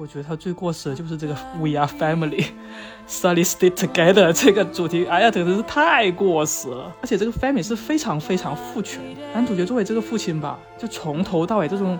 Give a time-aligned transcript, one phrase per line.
[0.00, 2.46] 我觉得它最过时的就是这个 We Are Family,
[3.06, 6.90] Study Stay Together 这个主题，哎呀，真的是太过时了。
[7.02, 8.98] 而且这个 Family 是非常非常父权，
[9.34, 11.98] 男主角作为这个父亲吧，就从头到尾这种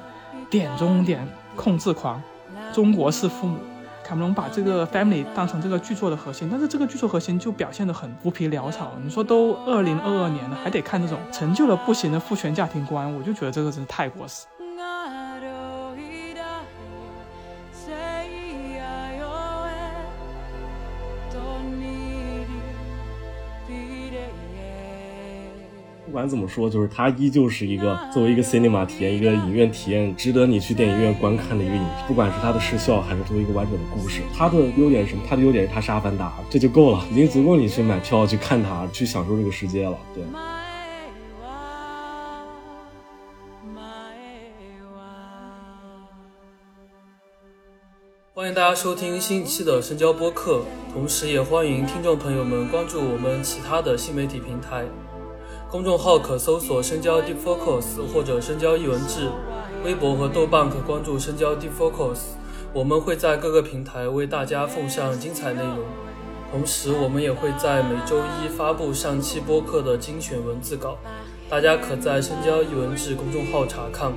[0.48, 2.22] 点中点控制狂，
[2.72, 3.58] 中国式父母。
[4.02, 8.92] 卡梅隆把这个 family 当成这个剧作的核心，但是这个剧作核心就表现得很浮皮潦草。
[9.04, 14.46] 你说都二零二二年了，还得看这种成就了不行的父权家庭观，我就觉得这个真是太过时。
[26.20, 31.82] 不管怎么说，就是它依旧是一个作为一个 cinema 体验，一个影院体验，值得你去电影院观看的一个影。
[32.06, 35.22] 不管是它的视效，还是作为一个完整的故事，它的优点是什么？
[35.26, 39.96] 它的优点是它是阿凡达，这就够了，已经足够你去买票去看它，去享受这个世界了。
[40.14, 40.22] 对。
[48.34, 50.60] 欢迎大家收听新一期的深交播客，
[50.92, 54.84] 同时也欢迎听众朋友们关注我们其他的新媒体平台。
[55.70, 59.30] 公众号可搜索“深交 Deep Focus” 或者“深交译文志”，
[59.86, 62.18] 微博和豆瓣可关注“深交 Deep Focus”。
[62.72, 65.78] 我们会在各个平台为大家奉上精彩内容，
[66.50, 70.98] 同时我们也会在每周一发布上期播客的精选文字稿，
[71.48, 74.12] 大家可在“深交译文志”公众号查看。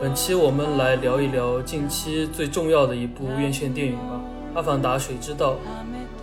[0.00, 4.20] 本期我们来聊一聊近期最重要的一部院线电影吧，
[4.56, 5.52] 《阿凡达：水之道》。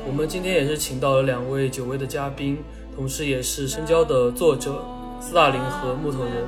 [0.05, 2.57] 我们今天也是请到了两位久违的嘉宾。
[2.95, 4.85] 同时，也是深交的作者
[5.19, 6.47] 斯大林和木头人，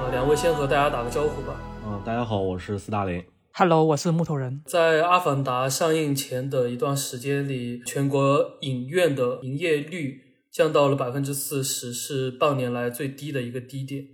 [0.00, 1.60] 呃，两位先和大家打个招呼吧。
[1.84, 3.22] 嗯，大家好，我是斯大林。
[3.52, 4.62] Hello，我是木头人。
[4.64, 10.20] 在《阿凡达》上映前的一段时间里，全国影院的营业率
[10.52, 14.04] 降到了百分之四十，是半年来最低的一个低点，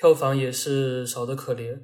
[0.00, 1.76] 票房也是少得可怜。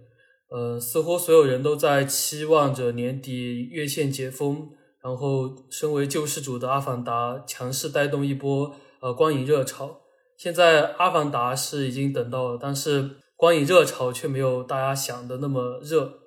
[0.50, 4.68] 呃，似乎所有人都在期望着年底院线解封，
[5.02, 8.76] 然后身为救世主的《阿凡达》强势带动一波。
[9.02, 10.02] 呃，光影热潮，
[10.36, 16.20] 现在《阿凡达》是已经等到了，但是光影热潮却没有大家想的那么热，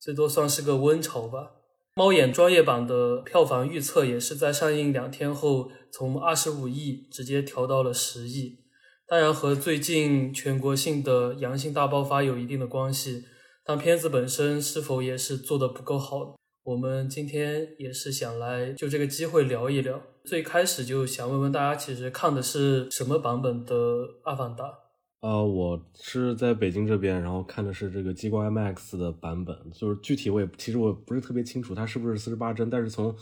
[0.00, 1.50] 最多算是个温潮吧。
[1.94, 8.60] 猫眼专业版的票房预测也是在上映两天后，从二十五亿直接调到了十亿，
[9.06, 13.24] 当然和最近全国性的阳性大爆发有一定的关系，
[13.62, 16.34] 但片子本身是否也是做的不够好？
[16.62, 20.00] 我们今天也是想来就这个机会聊一聊。
[20.24, 23.74] 最开始就想问问大家，其实看的是什么版本的
[24.22, 24.64] 《阿凡达》？
[25.20, 29.56] 呃，我是在北京这边，然后看的是这个激光 max 的版本。
[29.72, 33.14] 就是具体我也其实我不是特别清楚它是不是四十八帧，但是从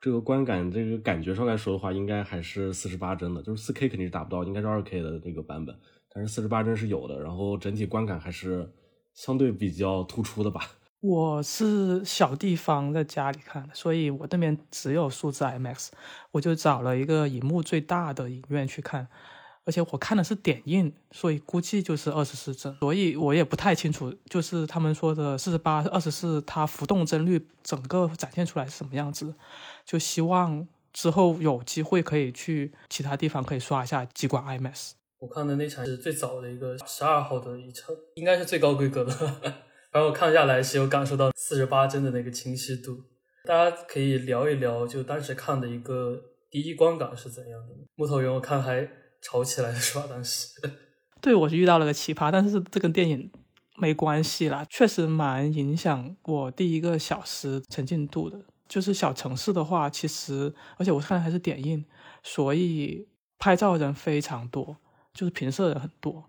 [0.00, 3.42] 这个观感这个感觉上来说的话，应该还是四十八帧的。
[3.42, 5.76] 就是四 K 肯定是达不到，应该是二 K 的这个版本，
[6.12, 7.20] 但是四十八帧是有的。
[7.20, 8.68] 然后整体观感还是
[9.12, 10.60] 相对比较突出的吧。
[11.06, 15.88] 我是小地方在家里看的，所以我那边只有数字 IMAX，
[16.30, 19.06] 我就找了一个荧幕最大的影院去看，
[19.66, 29.34] 而且我看的是点映，所以估计就是二十四帧，所以我也不太清楚，就是他们说的四十八、二十四，它浮动帧率整个展现出来是什么样子，
[29.84, 34.92] 就希望之后有机会可以去其他地方可以刷一下激光 IMAX。
[35.18, 39.12] 我看的那场是最早的一个十二号的一场，应该是最高规格的。
[39.94, 43.00] 然后看下来是有感受到四十八帧的那个清晰度，
[43.44, 47.74] 大家可以聊一聊，就当时看的一个第一观感是怎样的？
[47.94, 48.88] 木头人我看还
[49.22, 50.04] 吵起来了是吧？
[50.10, 50.48] 当时，
[51.22, 53.30] 对我是遇到了个奇葩，但是这跟电影
[53.76, 58.36] 没关系啦，确实蛮影响我第一个小时沉浸度的。
[58.66, 61.84] 就是小城市的话，其实而且我看的还是点映，
[62.24, 63.06] 所以
[63.38, 64.76] 拍照人非常多，
[65.12, 66.28] 就是平射人很多。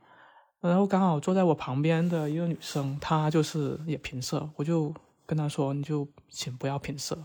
[0.67, 4.93] 然后刚好坐在我旁边的一个女生，她就是也平射，我就
[5.25, 7.17] 跟她说：“你就请不要平射。”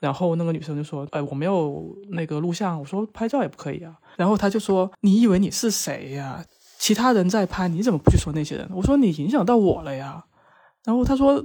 [0.00, 6.44] 然后那个女生就说：“哎，我没有那个录像。”我说：“拍照也不可以啊。”然后她就说：“你以为你是谁呀？
[6.78, 10.24] 其他人在拍，你怎么不去说那些人？”我说：“你影响到我了呀。”
[10.84, 11.44] 然后她说：“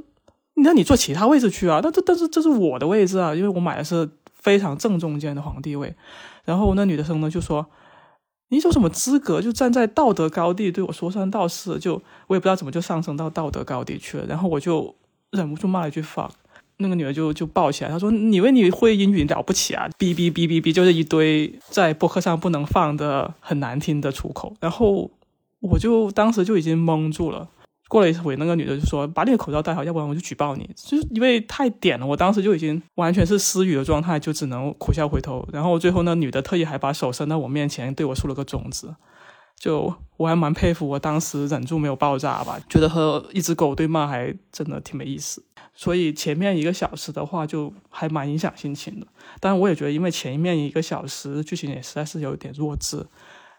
[0.56, 5.95] 那你坐其他位置去啊。”那这但是这是我的位置啊，因为我买的是非常正中间的皇帝位。
[6.45, 7.66] 然后那女的生呢就说。
[8.49, 11.77] 你有什么资格就站在道德高地对我说三道四？
[11.77, 14.25] 就我也不知道怎么就上升到道德高地去了。
[14.25, 14.95] 然后我就
[15.31, 16.29] 忍不住骂了一句 fuck，
[16.77, 24.55] 那个女的就就抱起来，她说：“你为你会英语了不起啊？”哔哔哔哔哔，就是一堆在博客上不能放的很难听的出口。
[24.61, 25.11] 然后
[25.59, 27.50] 我就当时就已经懵住了。
[27.88, 35.48] 过了一会，那个女的就说：“把你的口罩戴好，要不然我就举报你。”就是因为太点了，我当时就已经完全是失语的状态，就只能苦笑回头。
[35.54, 38.88] 然后最后那女的特意还把手伸到我面前，对我竖了个中指。
[39.60, 45.44] 就我还蛮佩服我当时忍住没有爆炸吧，觉得和一只狗对骂还真的挺没意思。
[45.74, 49.07] 所以前面一个小时的话就还蛮影响心情的。
[49.39, 53.04] 但我也觉得，因为前面一个小时剧情也实在是有点弱智，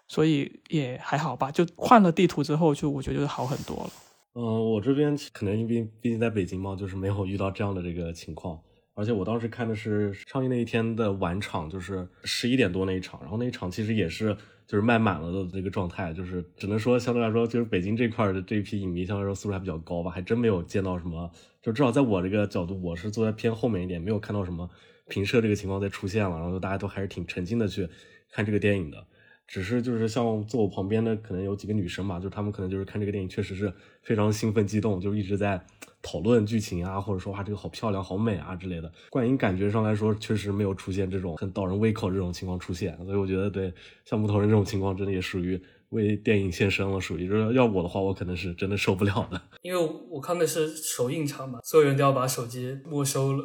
[0.06, 1.50] 所以也还好吧。
[1.50, 3.90] 就换了地图之后，就我觉得就好很多了。
[4.34, 8.60] 嗯，我这边可能因为毕竟在北京嘛，就是没有遇到这样的这个情况。
[8.94, 14.36] 而且我当时看的是上映那一天的晚场，就是十一点多那一场，然后那一场其实也是
[14.66, 21.30] 就是卖满了的这个状态，就是只能说相对来说，就是北京这块的这一批影迷相对来说素质还比较高吧，还真没有见到什么，
[21.62, 24.68] 就至少在我这个角度，我是坐在偏后面一点，没有看到什么
[25.08, 27.88] 平射这个情况再出现了，然后大家都还是挺沉浸的去
[28.32, 29.06] 看这个电影的。
[29.48, 33.72] 只是就是像坐我旁边的可能有几个女生嘛，就她们可能就是看这个电影确实是
[34.02, 35.58] 非常兴奋激动，就一直在
[36.02, 38.92] 讨论剧情啊，或者说哇这个好漂亮、好美啊之类的。
[39.08, 43.72] 观影感觉上来说，确实没有出现这种很倒人胃口这种情况出现，所以我觉得对
[44.04, 45.58] 像木头人这种情况，真的也属于
[45.88, 49.40] 为电影献身了，属于就是要我的话，我可能是真的受不了的。
[49.62, 53.44] 因为我看的是首映场嘛，所有人都要把手机没收了，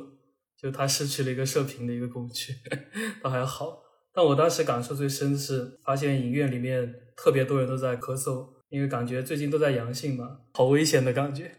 [0.61, 2.53] 就他失去了一个射频的一个工具，
[3.23, 3.82] 倒还好。
[4.13, 11.51] 但我当时感受最深的是，发现影院里面特别多人都在咳嗽，因为感觉最近都在阳性嘛，好危险的感觉。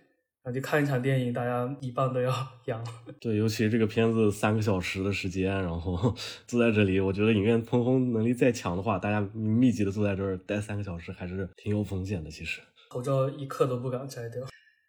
[0.44, 2.30] 感觉看一场电影，大家一半都要
[2.66, 2.84] 阳。
[3.18, 6.14] 对，尤其这个片子三个小时的时间，然后
[6.46, 12.30] 坐在这里，我觉得影院通风能力再强的话，大家密集的坐在这儿待三个小时，还是挺有风险的。
[12.30, 12.60] 其实
[12.90, 14.44] 口罩一刻都不敢摘掉。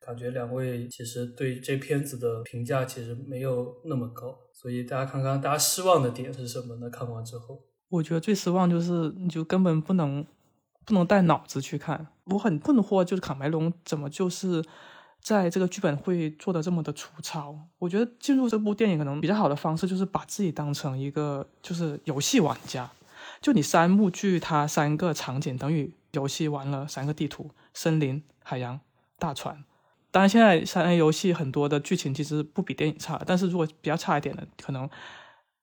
[0.06, 6.88] 感觉两位其实对这片子的评价其实没有那么高，所以大家看看大家失望的点是什么呢？
[6.92, 7.60] 看完之后，
[7.90, 10.24] 我觉得最失望就是你就根本不能
[10.86, 14.64] 不能带脑子去看，我很困惑，就是卡梅隆怎么就是
[15.22, 17.58] 在这个剧本会做的这么的粗糙？
[17.80, 22.92] 我觉得进入这部电影可能比较好的方式就是把自己当成一个就是游戏玩家，
[23.42, 28.80] 就你三幕剧它三个场景等于游戏玩了三个地图：森林、海洋、
[29.18, 29.64] 大船。
[30.16, 34.90] 当然，现在三 A 游戏很多的剧情其实不比电影差，但是如果比较差一点的，可能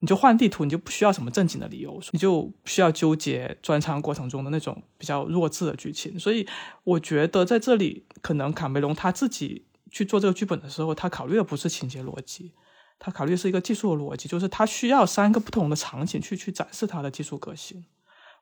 [0.01, 6.21] 你就换地图，你就不需要什么正经的理由，你就需要纠结专场过程中的那种比较弱智的剧情。
[6.21, 6.47] 所以
[6.85, 12.53] 我觉得在这里，可能卡梅隆他自己去做这个剧本的时候，他考虑的不是情节逻辑，
[12.99, 17.83] 他考虑是一个技术逻辑，就是他需要三个不同的场景去去展示他的技术革新。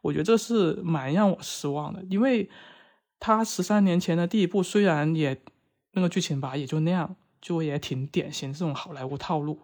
[0.01, 2.51] 我觉得这是蛮让我失望的，因为
[3.21, 5.41] 他十三年前的第一部虽然也。
[5.93, 9.61] 那个剧情吧，也就那样，就也挺典型这种好莱坞套路。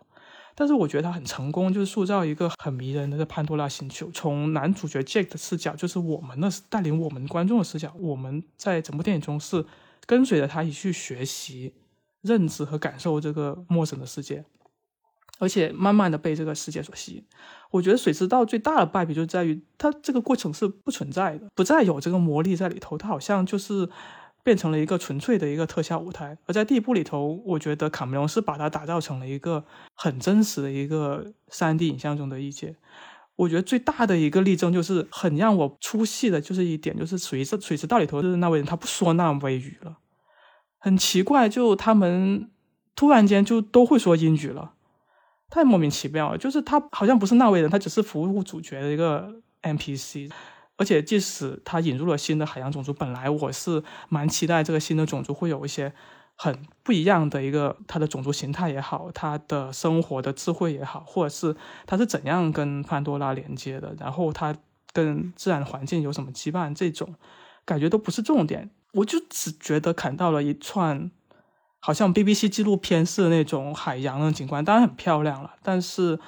[0.58, 4.10] 但是我觉得他很成功，就是塑造一个很迷人的潘多拉星球。
[4.12, 9.66] 从男主角 Jack 的视角，就是我们的带领我们观众的视角，我们在整部电影中是
[10.06, 11.74] 跟随着他一去学习、
[12.22, 14.46] 认知和感受这个陌生的世界，
[15.38, 17.24] 而且慢慢的被这个世界所吸引。
[17.70, 23.90] 我觉得水之道最大的败笔就在于，它这个过程是不存在的，不再有这个魔力在里头，它好像就是。
[24.46, 32.76] 变成了一个纯粹的一个特效舞台，而在第一部里头，我觉得卡梅隆是把它打造成了一个很真实的一个三 D 影像中的一界。
[33.34, 39.96] 我觉得最大的一个例证就是很让我出戏的，就是一点就是水之水池道里头就是那位人他不说那位语了，
[40.78, 42.48] 很奇怪，就他们
[42.94, 44.74] 突然间就都会说英语了，
[45.50, 46.38] 太莫名其妙了。
[46.38, 50.30] 就是他好像不是那位人，他只是服务主角的一个 NPC。
[50.78, 55.92] 而且，即使他引入了新的海洋种族，本来我是蛮期待这个新的种族会有一些
[56.34, 61.56] 很不一样的一个它的种族形态也好，它的生活的智慧也好，或者是
[61.86, 64.54] 它是怎样跟潘多拉连接的，然后它
[64.92, 67.14] 跟自然环境有什么羁绊，这种
[67.64, 68.68] 感觉都不是重点。
[68.92, 71.10] 我就只觉得看到了一串
[71.80, 76.18] 好像 BBC 纪录片式的那种海洋的景观，当然很漂亮了，但是。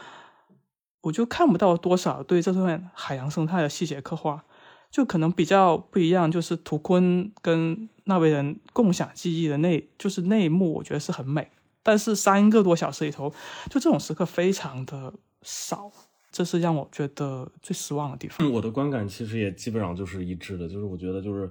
[1.02, 4.44] 我就看不到多少对这段海洋生态的细节刻画，
[4.90, 6.30] 就可能比较不一样。
[6.30, 11.50] 就是图坤跟那位人共享记忆的那，就是那一幕，我觉得是很美。
[11.84, 13.30] 但是三个多小时里头，
[13.70, 15.90] 就这种时刻非常的少，
[16.32, 18.50] 这是让我觉得最失望的地方。
[18.52, 21.48] 我的观感其实也基本上就是一致的，就是我觉得就是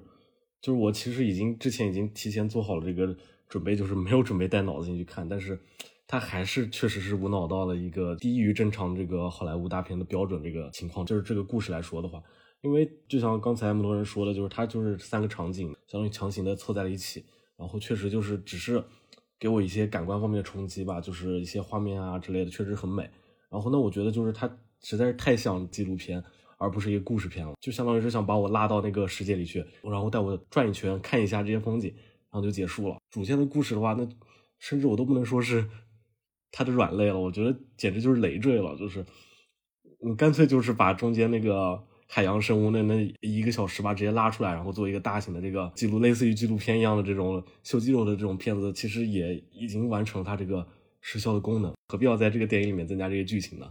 [0.60, 3.16] 就是我其实已经之前已经提前做好了这个
[3.48, 5.58] 准备，就是没有准备带脑子进去看，但是。
[6.10, 12.22] 他还是确实是无脑到了一个低于正常这个好莱坞大片的标准这个情况，就是这个故事来说的话，
[12.62, 17.26] 因为就像刚才那么多人说的，就是他就是三个场景相当于强行的凑在了一起，
[17.58, 18.82] 然后确实就是只是
[19.38, 23.02] 给我一些感官方面的冲击吧，就是一些画面啊之类的确实很美。
[23.50, 24.50] 然后那，我觉得就是它
[24.80, 26.24] 实在是太像纪录片，
[26.56, 31.92] 而不是一个故事片了，就相当于是想把我拉到那个世界里去，然后带我转一圈看一下这些风景，
[32.30, 32.96] 然后就结束了。
[33.10, 34.08] 主线的故事的话，那
[34.58, 35.68] 甚至我都不能说是。
[36.50, 39.04] 他的软肋了，我觉得简直就是累赘了，就是，
[40.00, 50.66] 你干脆就是把中间那个海洋生物那那一个小时吧，直接拉出来，然后做一个大型的这个记录，类似于纪录片一样的这种秀肌肉的这种片子，其实也已经完成它这个
[51.00, 53.70] 时效的功能，何必要在这个电影里面增加这些剧情呢？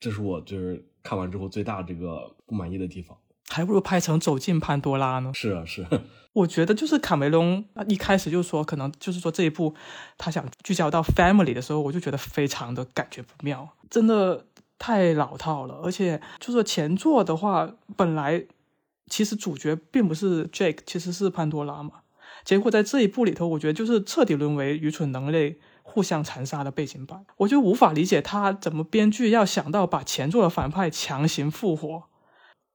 [0.00, 3.16] 这是我就是看完之后最大这个不满意的地方。
[3.48, 5.30] 还不如拍成《走进潘多拉》呢。
[5.34, 5.86] 是啊，是。
[6.32, 9.74] 我觉得就是卡梅隆一开始就说，可能就是说这一部
[10.16, 14.44] 他想聚焦到 family 的时候，我就觉得非常的感觉不妙，真的。
[14.80, 18.44] 太老套了，而且就说前作的话，本来
[19.08, 21.94] 其实主角并不是 Jake，其实是潘多拉嘛。
[22.44, 27.26] 结果在这一部里头，我觉得就是彻底沦为愚蠢人类互相残杀的背景板。
[27.38, 32.04] 我就无法理解他怎么编剧要想到把前作的反派强行复活，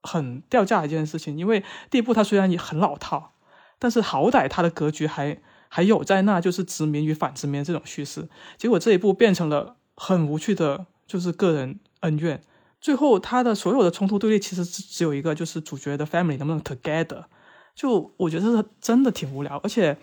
[0.04, 1.36] 很掉价的一件事情。
[1.38, 3.34] 因为第一部它虽然也很老套，
[3.80, 8.30] 但是好歹它的格局还还有在那，就是殖民与反殖民这种叙事。
[8.58, 11.80] 结果这一部变成了很无趣的，就是个人。
[12.04, 12.42] 恩怨，
[12.82, 17.24] 最后他的所有的冲突对立其实只只有一个，就是主角的 family 能不能 together。
[17.74, 19.96] 就我觉得是真的挺无聊，而且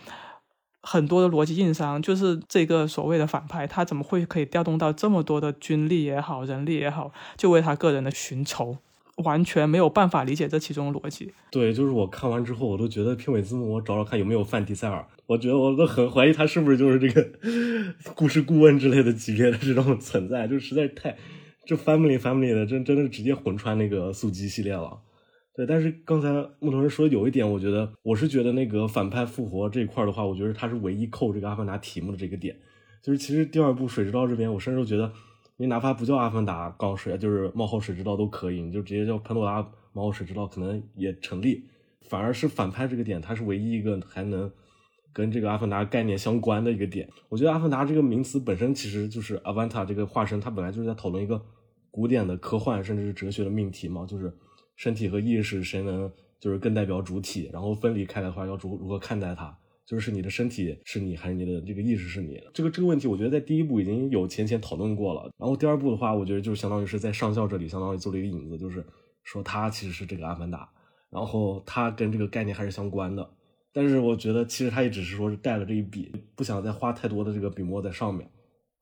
[0.80, 8.78] 很多的逻辑硬伤，就是这个所谓的反派，他怎么会可以调动到这么多的军力也好，人力也好，就为他个人的寻仇，
[9.22, 11.32] 完全没有办法理解这其中的逻辑。
[11.50, 17.26] 对，就是我看完之后，我都觉得片尾字幕我找找看有没有范迪塞尔，我觉得我都很怀疑他是不是就是这个
[18.14, 21.16] 故事顾问之类的级别的这种存在，就实在太。
[21.66, 24.98] 这 family family 的真真的直接混穿那个速激系列了，
[25.54, 25.64] 对。
[25.66, 32.56] 但是刚才木头人说有一点，我觉得我是觉得那个反派复活这一块的话，我觉得他是唯一扣这个阿凡达题目的这个点。
[33.02, 35.12] 就是其实第二部水之道这边，我甚至觉得
[35.60, 39.60] 你哪怕不叫阿凡达钢水，就是冒号水之道都可以，你就直接叫潘多拉
[39.92, 41.62] 冒号水之道可能也成立。
[42.08, 44.50] 反而是反派这个点，它是唯一一个还能
[45.12, 47.06] 跟这个阿凡达概念相关的一个点。
[47.28, 51.44] 我觉得阿凡达这个名词本身其实就是阿凡达这个化身，它本来就是在讨论一个。
[51.92, 54.32] 古典的科幻甚至是哲学的命题嘛，就是
[54.76, 59.58] 身体和意识谁能就是更代表主体，然后分离开来的话要如如何看待它？
[59.90, 62.40] 就是你的身体是你还是你的这个意识是你？
[62.54, 65.28] 这个这个问题我觉得在第一部已经有浅浅讨论过了。
[65.36, 68.86] 然后第二部的话，我觉得就相当于是在上校这里相当于做了一个引子，就是
[69.24, 70.70] 说他其实是这个阿凡达，
[71.10, 73.28] 然后他跟这个概念还是相关的。
[73.72, 78.30] 但是我觉得其实他也只是说是带了这一笔，不想再花太多的这个笔墨在上面。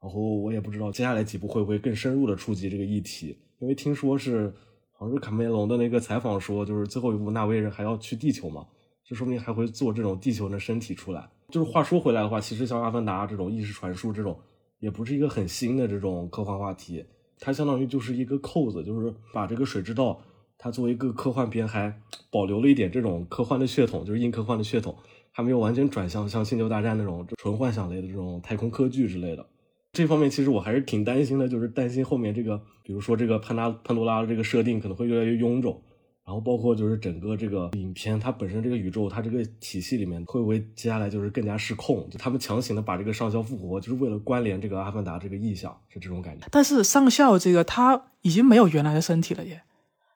[0.03, 4.53] 然后我也不知道接下来几部会不会更深入的触及这个议题，因为听说是
[4.93, 8.67] 好像是卡梅隆的那个采访说，就是最后一部纳威人还要去地球嘛，
[9.09, 11.27] 这说明还会做这种地球的身体出来。
[11.49, 14.39] 就是话说回来的话，其实像阿凡达这种意识传输这种，
[14.81, 17.03] 也不是一个很新的这种科幻话题，
[17.41, 20.21] 它相当于就是一个扣子，就是把这个水之道
[20.59, 21.99] 它作为一个科幻片还
[22.31, 24.95] 保留了一点这种科幻的血统，就是硬科幻的血统，
[25.33, 29.47] 还没有完全转向像星球大战那种纯幻想类的这种太空科剧之类的。
[29.93, 35.83] 这方面其实我还是挺担心的，就是担心后面这个，比如说这个潘达潘多拉的这个设定可能会越来越臃肿，
[36.29, 42.07] 然后包括就是整个这个影片它本身这个宇宙它这个体系里面会不会接下来就是更加失控？
[42.11, 46.47] 就他们强行的把这个上校复活，就是为了关联这个阿凡达这个意象，是这种感觉。
[46.51, 49.63] 但是上校这个他已经没有原来的身体了耶，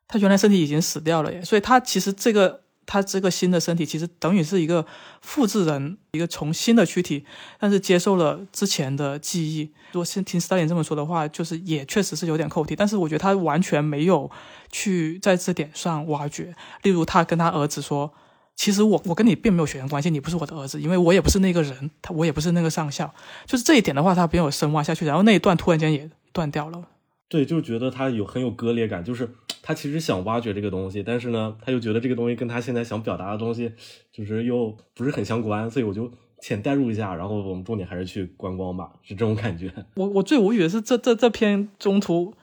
[0.07, 2.62] 他原来身体已经死掉了耶，所以他其实这个。
[2.87, 4.85] 他这个新的身体其实等于是一个
[5.21, 7.25] 复制人，一个从新的躯体，
[7.59, 9.71] 但是接受了之前的记忆。
[9.93, 12.75] 如果听斯大林这么说的话，就是也确实是有点扣题。
[12.75, 14.31] 但是我觉得他完全没有
[14.71, 16.55] 去在这点上挖掘。
[16.83, 18.13] 例如，他跟他儿子说
[18.57, 23.15] ：“其实我我跟你并没有血缘关系，你不是我的儿子，因为我也不是那个人，他我也不是那个上校。”
[23.47, 25.05] 就是这一点的话，他没有深挖下去。
[25.05, 26.83] 然后那一段突然间也断掉了。
[27.33, 29.27] 对，就觉得他有很有割裂感，就是
[29.63, 33.73] 他其实想挖掘这个东西，但是呢，他又觉得这个东西跟他现在想表达的东西，
[34.13, 36.11] 就是又不是很相关，所以我就
[36.43, 39.73] 浅代入一下，然后我们重点还是去观光吧，是这种感觉。
[39.95, 42.35] 我我最无语的是这这这篇中途，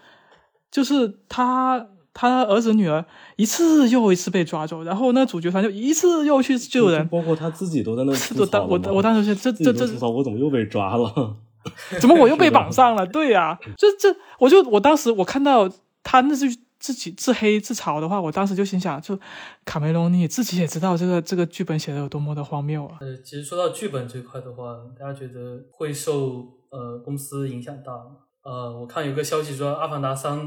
[0.72, 3.06] 就是他他儿子女儿
[3.36, 8.66] 一次又一次被抓走，然后那主角团就一次又去救人，包括他自己都在那 吐槽。
[8.66, 11.38] 我我当时这这这吐槽，我怎么又被抓了？
[12.00, 13.06] 怎么我又被绑上了？
[13.06, 15.70] 对呀，就这，我就我当时我看到
[16.04, 16.48] 他那句
[16.80, 19.20] 自己自黑自嘲的话，我当时就心想，就
[19.66, 22.98] 卡梅隆你自己也知道这个这个剧本写的有多么的荒谬啊。
[23.02, 28.12] 呃，其实说到剧本这块的话，大家觉得会受呃公司影响大吗？
[28.44, 30.40] 呃，我看有个消息说，《阿凡达三》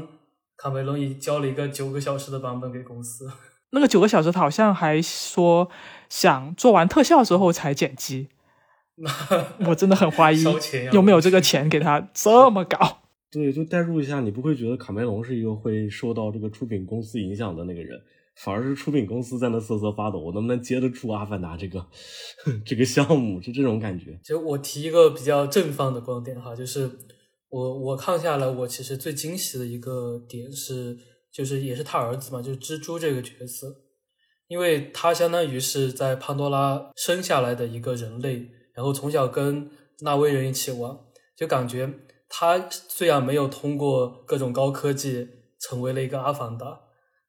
[0.57, 3.29] 卡梅隆已交了一个九个小时的版本给公司。
[3.69, 5.69] 那个九个小时，他好像还说
[6.09, 8.29] 想做完特效之后才剪辑。
[9.67, 10.43] 我真的很怀疑
[10.91, 12.99] 有没有这个钱给他这么搞。
[13.31, 17.99] 对，就代入一下，你不会觉得卡梅隆是一个会受到这个出品公司影响的那个人，
[18.43, 21.83] 反而是出品公司在那瑟瑟发抖，我能不能接得住《阿凡达》这个
[22.63, 23.41] 这个项目？
[23.41, 24.19] 是这种感觉。
[24.21, 26.87] 其实我提一个比较正方的观点哈，就是
[27.49, 30.95] 我我看下来，我其实最惊喜的一个点是，
[31.31, 33.75] 就是也是他儿子嘛，就是蜘蛛这个角色，
[34.47, 39.69] 因为他相当于是在潘多拉生下来的一个人类，然后从小跟
[40.01, 40.97] 纳威人一起玩，
[41.35, 41.91] 就感觉
[42.27, 45.27] 他虽然没有通过各种高科技
[45.59, 46.81] 成为了一个阿凡达，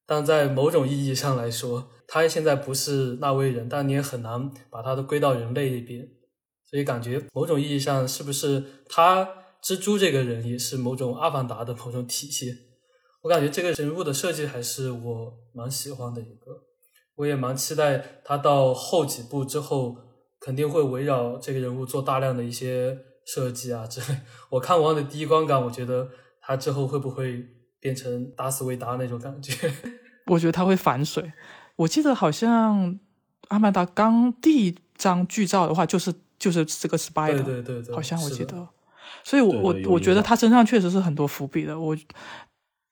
[0.07, 6.09] 但在某种意义上来说，他现在不是纳威人，但你也很难把他的归到人类一边，
[6.69, 9.29] 所以感觉某种意义上是不是他
[9.63, 12.55] 蜘蛛这个人也是某种阿凡达的某种体现？
[13.23, 16.51] 我感觉这个人物的设计还是我蛮喜欢的一个，
[17.15, 19.97] 我也蛮期待他到后几部之后
[20.45, 24.19] 肯定会围绕这个人物做大量的一些设计啊之类。
[24.51, 26.11] 我看完的第一观感，我觉得
[26.43, 27.43] 他之后会不会
[27.81, 29.73] 变成达斯维达那种感觉？
[30.29, 31.33] 我觉得他会反水。
[31.77, 33.01] 我记得好像
[33.49, 38.69] 阿曼达刚第一张剧照的话，就是就是这个 spy 对对对对，好像我记得。
[39.23, 41.81] 所以我，我我觉得他身上确实是很多伏笔的。
[41.81, 41.97] 我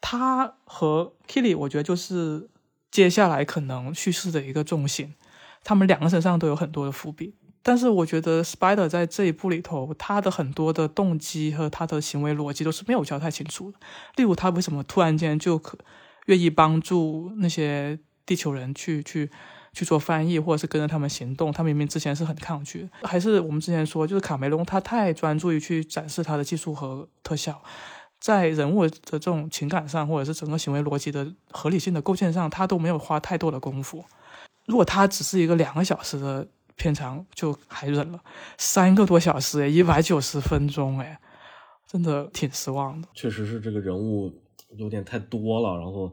[0.00, 2.48] 他和 Killy，我觉得就是
[2.90, 5.14] 接下来可能叙事的一个重心，
[5.62, 7.34] 他们两个身上都有很多的伏笔。
[7.62, 13.78] 但是我觉得 Spider 在这一部里头，他的很多的动机和他的行为逻辑都是没有交代清楚的。
[14.16, 15.78] 例如，他为什么突然间就可
[16.26, 19.30] 愿意帮助那些地球人去去
[19.72, 21.52] 去做翻译，或者是跟着他们行动？
[21.52, 22.88] 他明明之前是很抗拒。
[23.02, 27.62] 还是我们之前说，就是卡梅隆他太专注于去展示他的技术和特效，
[28.20, 34.04] 在人物的这种情感上，或者是整个行为逻辑的合理性的构建上，他都没有花太多的功夫。
[34.66, 38.20] 如果他只是一个两个小时的片长，就还忍了，
[38.58, 41.20] 三个多小时，哎，一百九十分钟，哎，
[41.86, 43.08] 真的挺失望的。
[43.14, 44.32] 确实是这个人物
[44.76, 46.10] 有点太多了，然后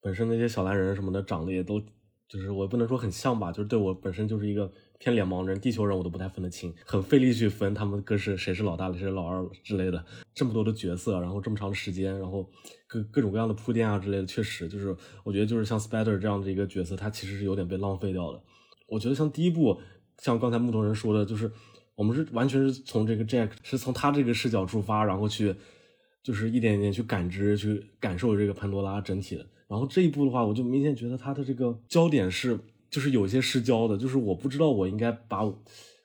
[0.00, 1.80] 本身那些小蓝人什么的长得也都，
[2.28, 10.04] 就是我不能说很像吧，就是对我本身就是一个偏脸盲人，地球人我都不太分得清，很费力去分他们各是谁是老大，谁是老二之类的。
[10.34, 12.48] 这么多的角色，然后这么长的时间，然后
[12.86, 18.40] 各各种各样的铺垫啊之类的，确实就是我觉得就是像 Spider 这样的一个角色，他其实是有点被浪费掉的。
[18.88, 19.80] 我觉得像第一部，
[20.20, 21.50] 像刚才木头人说的，就是
[21.94, 25.54] 我们是完全是从这个 Jack 是从他这个视角出发，然后去
[26.22, 29.46] 就是一点一点去感知、去感受这个潘多拉整体的。
[29.66, 32.58] 然后这一部的话，我就明显觉得他的这个焦点是
[32.90, 35.40] 就是有一些失焦的，就是我不知道我应该把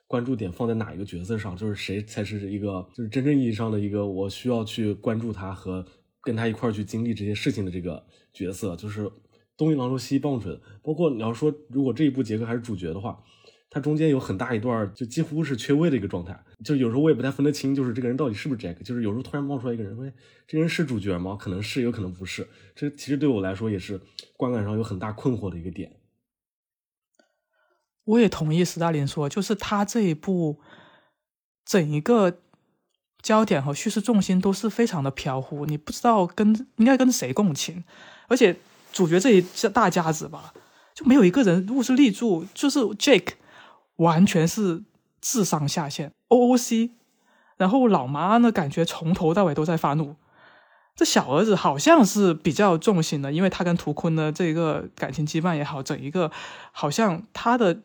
[0.08, 5.84] 关注点放在哪一个角色上，就是谁才是一个就是真正意义上的一个我需要去关注他和
[6.22, 9.12] 跟他一块儿去经历这些事情的这个角色，就是
[9.58, 10.60] 东一榔头西一棒槌。
[10.84, 13.20] 包括你要说，如果这一部杰克还是主角的话，
[13.76, 16.34] 他中间有很大一段就几乎是缺位的一个状态，
[16.64, 20.14] 就有时候我也不太分得清，就是这个人到底是不是 Jack，就是有时候突然冒出来一个人，说哎
[20.48, 21.36] 这人是主角吗？
[21.38, 22.48] 可能是，有可能不是。
[22.74, 24.00] 这其实对我来说也是
[24.38, 25.92] 观感上有很大困惑的一个点。
[28.06, 30.62] 我也同意斯大林说，就是他这一部
[31.66, 32.38] 整一个
[33.22, 37.84] 焦点和叙事重心都是非常的飘忽，你不知道跟应该跟谁共情，
[38.30, 38.56] 而且
[38.94, 39.42] 主角这一
[39.74, 40.54] 大家子吧，
[40.94, 43.34] 就没有一个人物是立柱，就是 Jake
[43.98, 44.84] 完全是
[45.22, 46.92] 智商下线，OOC，
[47.58, 50.16] 然后老妈呢感觉从头到尾都在发怒。
[50.96, 56.32] 这小儿子好像是比较重心的，因为他跟图坤的这个感情羁绊也好，整一个
[56.72, 57.82] 好像他的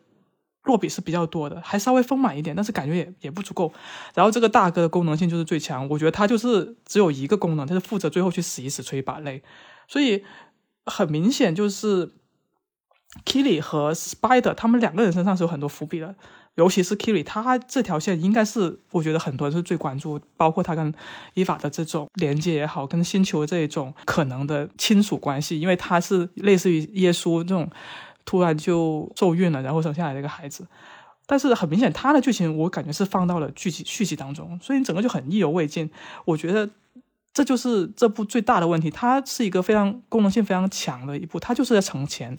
[0.63, 3.73] 落笔是比较多的，还稍微丰满一点，但是感觉也也不足够。
[4.13, 9.43] 然后这个大哥的功能性就是最强，我觉得他就是只有一个功能，他是负责最后去死一死、吹一把泪，
[9.89, 10.23] 所以
[10.85, 12.13] 很明显就是
[13.25, 16.15] Killy 和 Spider 他们两个人身上是有很多伏笔的。
[16.55, 20.93] 尤其是 Kiri，他这条线应该是我觉得很多人是最关注，包括他跟
[21.33, 27.69] 伊法的这种连接也好，跟星球这种可能的亲属关系，因为他是类似于耶稣这种
[28.25, 30.67] 突然就受孕了，然后生下来的一个孩子。
[31.25, 35.89] 但是很明显，他的剧情我感觉是放到了剧集续集当中，所以你整个就很意犹未尽。
[36.25, 36.69] 我觉得
[37.33, 42.37] 这就是这部最大的问题，它是一个非常功能性非常强的一部，它就是在承前。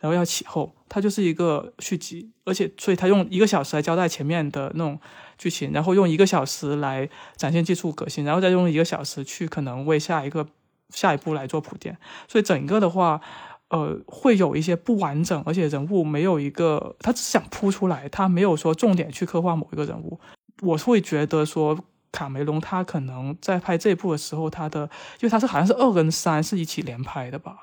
[0.00, 4.98] 然后要起后，它就是一个续集，而且所以他用一个小时来交代前面的那种
[5.36, 10.46] 剧情，然后用一个小时来展现技术革新，然后再用一个小时去可能为下一个
[10.88, 13.20] 下一步来做铺垫，所以整个的话，
[13.68, 20.18] 呃，会有一些不完整，而且人物没有一个，他只想铺出来，他没有说重点去刻画某一个人物，
[20.62, 21.78] 我会觉得说
[22.10, 27.58] 卡梅隆他可能在拍这部的时候，他的因为他是好像是二跟三是一起连拍的吧。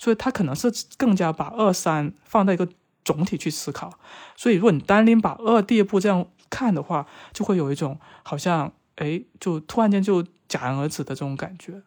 [0.00, 2.66] 所以他可能是更加把二三放在一个
[3.04, 3.98] 总体去思考，
[4.34, 11.82] 所以如果你单拎把二第二部这样看的话，就会有一种好像哎，就突然间就戛然而止的这种感觉。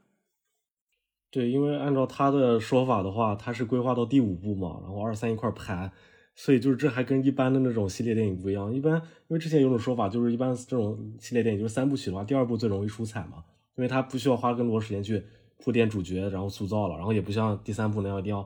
[1.31, 5.91] 对，因为按照他的说法的话，他是规划到第五部嘛，然后二三一块拍，
[6.35, 8.71] 所以就是这还跟一般的那种系列电影不一样。
[8.71, 8.93] 一般
[9.27, 13.43] 因为之前有种说法，就是一般这种系列电影就是三部曲的话，第二部最容易出彩嘛，
[13.75, 15.25] 因为他不需要花更多时间去。
[15.63, 18.45] 铺垫主角，然后塑造了，然后也不像第三部那样一定要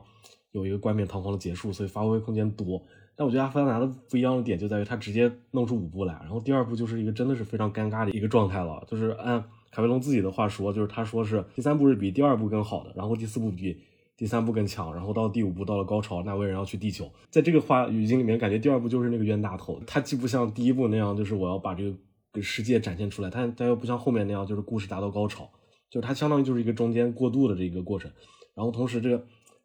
[0.52, 2.80] 有一个冠冕堂皇的结束，所以发挥空间多。
[3.16, 8.84] 但我觉得《阿凡达》的不一样的点就在于它直接弄出五部来，然后第二部就是一个真的是非常尴尬的一个状态了。
[8.86, 13.76] 就是按卡梅隆自己的话说，就是他说是第三部是比第二部更好的，然后第四部比
[14.16, 17.10] 第三部更强，然后到第五部到了高潮，纳威人要去地球。
[17.28, 21.92] 在这个话语境里面，感觉第二部就是那个冤大头，它既不像第一部那样，就是我要把这
[22.32, 25.50] 个世界展现出来，它它又不像后面那样，就是故事达到高潮，
[25.90, 28.10] 就它相当于就是一个中间过渡的这一个过程。
[28.54, 29.24] 然后同时这个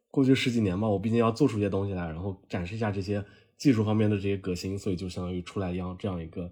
[0.10, 3.24] 过去十几年嘛，我毕竟要做出一些东西来，然后展示一下这些。
[3.56, 6.52] 技术方面的这些革新，所以就相当于出来一样这样一个，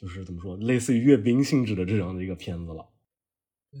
[0.00, 2.88] 就是怎么说，类似于阅兵性质的这样的一个片子了。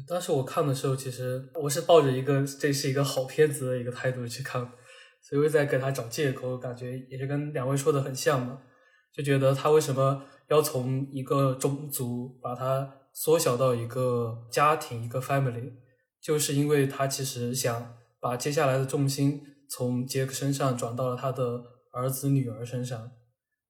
[0.06, 4.60] 当时我看的时候，其实我是抱着一个这是一个好片子的一个态度去看，
[5.22, 8.60] 所以我在给他找借口，感觉也是跟两位说的很像嘛，
[9.14, 15.72] 就觉得他为什么要从一个种族把它缩小到一个家庭一个 family，
[16.20, 21.62] 就是因为他其实想把接下来的重心从杰克身上转到了他的。
[21.90, 23.10] 儿子女儿身上，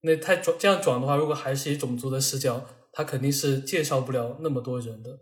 [0.03, 5.21] 那太转这样转的话，如果还是以种族的视角，他肯定是介绍不了那么多人的。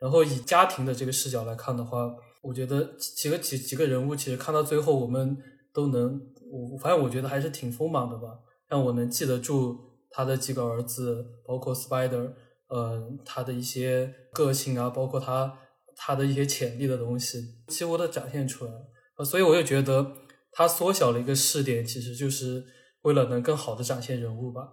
[0.00, 2.10] 然后以家庭的这个视角来看的话，
[2.42, 5.36] 我觉得几个几几个人物，其实看到最后，我们
[5.72, 8.40] 都能，我反正我觉得还是挺丰满的吧。
[8.66, 9.78] 让我能记得住
[10.10, 12.32] 他的几个儿子，包括 Spider，
[12.68, 15.58] 呃，他的一些个性啊，包括他
[15.96, 19.24] 他的一些潜力的东西，几乎都展现出来了。
[19.24, 20.12] 所以我就觉得。
[20.50, 22.64] 他缩小了一个试点，其实就是
[23.02, 24.66] 为了能更好的展现人物吧。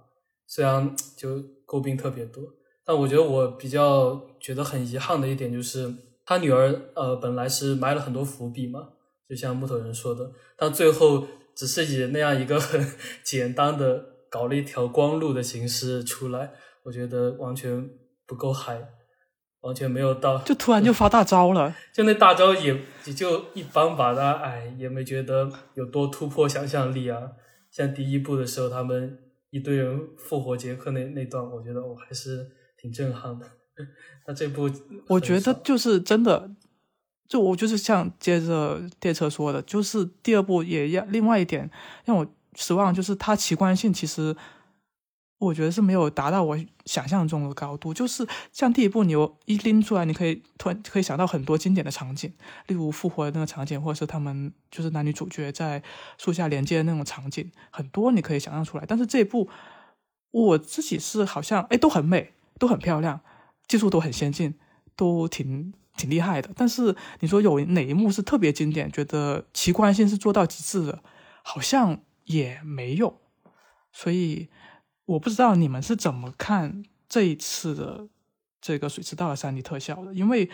[0.48, 2.44] 虽然就诟病特别多，
[2.84, 5.94] 但我觉得我比较觉得很遗憾的一点就是，
[6.26, 8.80] 他女儿呃本来是埋了很多伏笔嘛，
[9.30, 12.84] 就像木头人说的，但最后只是以那样一个很
[13.24, 16.54] 简单的搞了一条光路的形式出来，
[16.86, 17.90] 我觉得完全
[18.26, 18.90] 不够嗨。
[19.62, 22.72] 完全没有到，就突然就发大招了， 就那大招也
[23.06, 27.20] 也就一般吧，他哎也没觉得有多突破想象力啊。
[27.72, 29.18] 像第一部的时候，他们
[29.50, 33.48] 一堆人复活杰克那那段，我觉得我还是挺震撼的。
[34.28, 34.70] 那这部
[35.08, 36.52] 我觉得就是真的，
[37.28, 41.68] 就我就是像接着列车说的，就是第二部也要另外一点
[42.04, 44.38] 让我失望，就是它奇观性其实。
[45.38, 49.14] 我觉得是没有达到我想象中的高度，就是像第一部，你
[49.46, 52.34] 一拎出来，你可以突然可以想到很多经典的场景，
[52.68, 55.84] 例如复活的那个场景，或者是他们就是男女主角在
[56.18, 58.86] 树下连接的那种场景，很多你可以想象出来。
[58.88, 59.50] 但是这一部，
[60.32, 63.20] 我自己是好像哎都很美，都很漂亮，
[63.68, 64.56] 技术都很先进，
[64.96, 66.50] 都挺挺厉害的。
[66.56, 71.04] 但是你说有哪一幕是特别经典，觉得奇观性是做到极致的，
[71.44, 73.20] 好像也没有，
[73.92, 74.48] 所以。
[75.06, 78.08] 我不知道你们是怎么看这一次的
[78.60, 80.50] 这个水之道的三 D 特效的，因为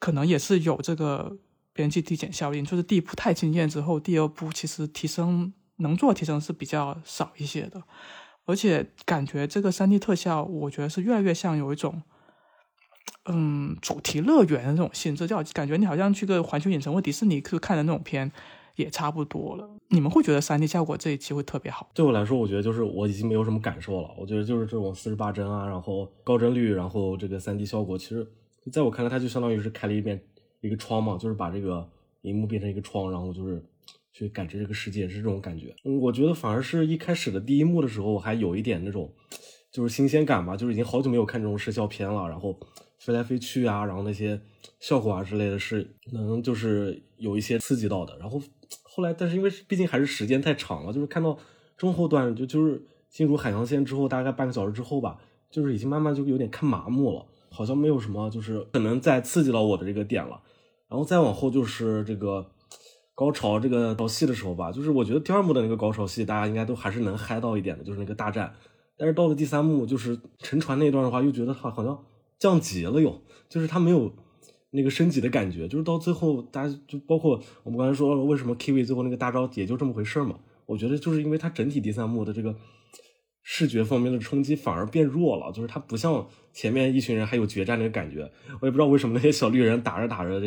[0.00, 1.36] 可能也是有这个
[1.72, 7.82] 边际递减效应，就是第一部太惊艳之后，第二部其实提升能做提升是比较少一些的，
[8.46, 12.02] 而且感觉这个三 D 特效，我觉得是越来越像有一种
[13.26, 18.32] 嗯主题乐园的那种性质，就感觉你好像去个环球影城或迪士尼去看的那种片。
[18.78, 19.68] 也差不多了。
[19.90, 21.90] 你们会觉得三 D 效果这一期会特别好？
[21.94, 24.10] 对我来说，我觉得就是我已经没有什么感受了。
[24.18, 28.26] 我觉得就是这种四十八帧啊，然后高帧率，然后这个三 D 效果，其实
[28.70, 30.20] 在我看来，它就相当于是开了一遍
[30.60, 31.88] 一个窗嘛，就是把这个
[32.22, 33.64] 荧幕变成一个窗，然后就是
[34.12, 35.74] 去感知这个世界，是这种感觉。
[35.84, 39.10] 嗯，我觉得反而是一开始的第一幕的时候，我还有一点那种
[39.72, 42.54] 就是新鲜感吧，就是已经好久没有看这种视效片了，然后
[42.98, 44.38] 飞来飞去啊，然后那些
[44.80, 48.38] 效果啊之类的，是能就是有一些刺激到的，然后。
[48.98, 51.38] 后来，但是因为毕竟还是时间太长了，就是看到
[51.76, 55.16] 中后段就就是进入海洋线之后，大概半个小时之后吧，
[55.52, 60.42] 就是已经慢慢就有点看麻木了，好像没有什么就是可能再刺激到我的这个点了。
[60.88, 62.44] 然后再往后就是这个
[63.14, 68.52] 高潮这个到戏的时候吧，就是我觉得第二幕的那个高潮戏，大家应该都还是能嗨到一点的，就是那个大战。
[68.96, 72.04] 但是到了第三幕，就是沉船那段的话，又觉得它好像
[72.36, 74.12] 降级了，又就是它没有。
[74.70, 80.38] 那个升级的感觉，就是到最后，大家就包括我们刚才说，为什么 Kiwi 最后那个大招也就这么回事嘛？
[80.66, 82.54] 我觉得就是因为它整体第三幕的这个
[83.42, 88.30] 视觉方面的冲击反而变弱了，就是它不像前面一群人还有决战那个感觉。
[88.60, 90.38] 我也不知道为什么那些小绿人打着打着，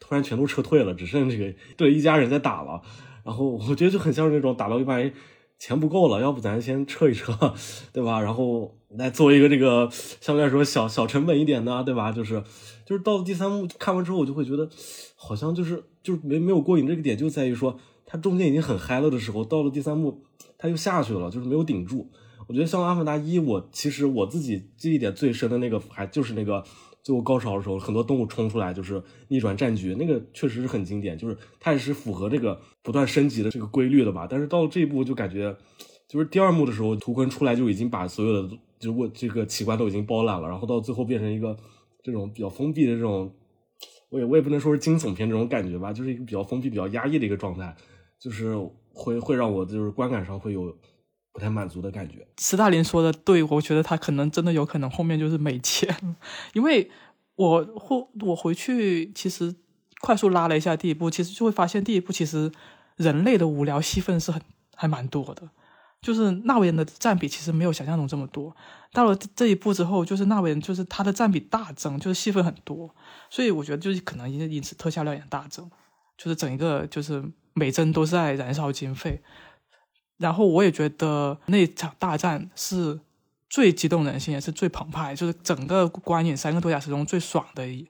[0.00, 2.80] 突然全都撤退了，只剩这个对一家人在打了。
[3.22, 5.12] 然后我觉得就很像是那种打到一半，
[5.58, 7.32] 钱不够了，要不咱先撤一撤，
[7.92, 8.20] 对吧？
[8.20, 12.12] 然后来做一个这个相对来说小小成本一点的，对吧？
[12.12, 12.42] 就是。
[12.86, 14.70] 就是到了第三幕看完之后，我就会觉得，
[15.16, 16.86] 好像就是就是没没有过瘾。
[16.86, 20.22] 这个点就在于说，它中间已经很嗨了的时候，到了第三幕，
[20.56, 22.08] 它又下去了，就是没有顶住。
[22.46, 26.62] 我觉得像《阿凡达一》，我其实我自己记忆点最深的那个，还就是那个
[27.06, 34.26] 最后高潮的时候，很多动物冲出来就是逆转战局，那个确实是很经典，就是它也是符合这个不断升级的这个规律的吧。
[34.28, 35.56] 但是到了这一步就感觉，
[36.08, 41.56] 就是第二幕的时候，图坤出来就已经把所有的就我这个奇观都已经包揽了，然后到最后变成一个
[42.02, 43.32] 这种比较封闭的这种，
[44.08, 47.72] 我也我也不能说是惊悚片这种感觉吧，就是一个比较封闭、比较压抑的一个状态，
[48.18, 48.56] 就是
[48.92, 50.76] 会会让我就是观感上会有。
[51.36, 52.26] 不太满足的感觉。
[52.38, 55.94] 斯大林说的对，我觉得他可能真的有可能后面就是没钱，
[56.54, 56.90] 因为
[57.34, 59.54] 我后我回去其实
[60.00, 62.50] 快速拉了一下第一部，其实就会发现第一部其实
[62.96, 64.40] 人类的无聊戏份是很
[64.74, 65.42] 还蛮多的，
[66.00, 68.56] 就是纳维人的占比其实没有想象中这么多。
[68.94, 72.94] 到了这一步之后，就是纳维人就是他的占比大增，就是戏份很多，
[73.28, 75.70] 所以我觉得就是可能因因此特效料也大增，
[76.16, 77.22] 就是整一个就是
[77.52, 79.20] 每帧都在燃烧经费。
[80.18, 82.98] 然后我也觉得那场大战是
[83.50, 87.86] 最激动人心，也是最澎湃，就是整个观影三个多小时中最爽的一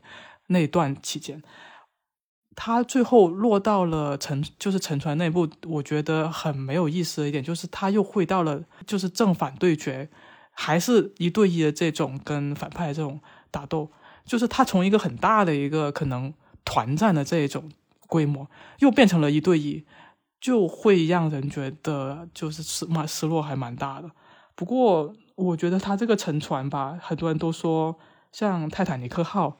[0.48, 1.42] 那段期间。
[2.54, 10.08] 他最后落到了沉，就是沉船那部，我觉得很没有意思的一点，就是他又回到了就是正反对决，
[10.52, 13.90] 还是一对一的这种跟反派这种打斗，
[14.24, 16.32] 就是他从一个很大的一个可能
[16.64, 17.70] 团战的这种
[18.06, 19.84] 规模，又变成了一对一。
[20.40, 24.10] 就会让人觉得就是失蛮失落还蛮大的。
[24.54, 27.96] 不过我觉得他这个沉船吧，很多人都说
[28.32, 29.58] 像泰坦尼克号，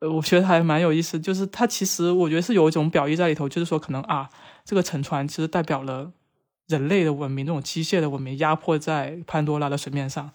[0.00, 1.20] 呃，我觉得还蛮有意思。
[1.20, 4.28] 就是它其实我觉得是有一种表意在里头，就是说可能啊，
[4.64, 6.12] 这个沉船其实代表了
[6.66, 10.30] 人类的文明，这种机械的文明压迫在潘多拉的水面上。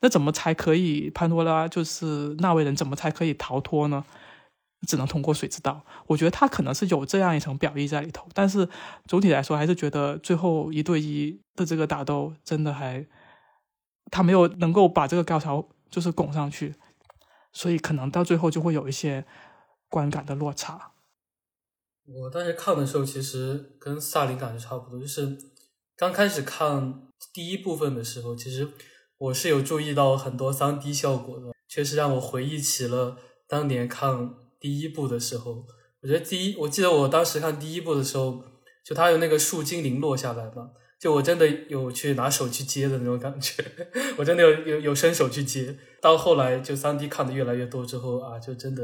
[0.00, 4.04] 那怎么才可以潘多拉就是那位人怎么才可以逃脱呢？
[4.86, 8.68] 只能通过水知道，我觉得他可能是有这样一层表意在里头，但是
[9.06, 13.06] 总体来说还是觉得最后一对一的这个打斗真的还，
[14.10, 16.74] 他没有能够把这个高潮就是拱上去，
[17.52, 19.24] 所以可能到最后就会有一些
[19.88, 20.90] 观感的落差。
[22.04, 25.38] 我当时看的时候，其实跟萨林感觉差不多，就是
[25.96, 28.68] 刚开始看第一部分的时候，其实
[29.18, 33.16] 我是有注意到很多三 D 效果的，确实让我回忆起了
[33.46, 34.41] 当年看。
[34.62, 35.66] 第一部的时候，
[36.00, 38.40] 我觉得第一，我记得我当时看第一部的时候，
[38.84, 40.70] 就它有那个树精灵落下来嘛，
[41.00, 43.64] 就我真的有去拿手去接的那种感觉，
[44.16, 45.76] 我真的有有有伸手去接。
[46.00, 48.82] 到后来就三 D 看的越来越多之后啊，就真的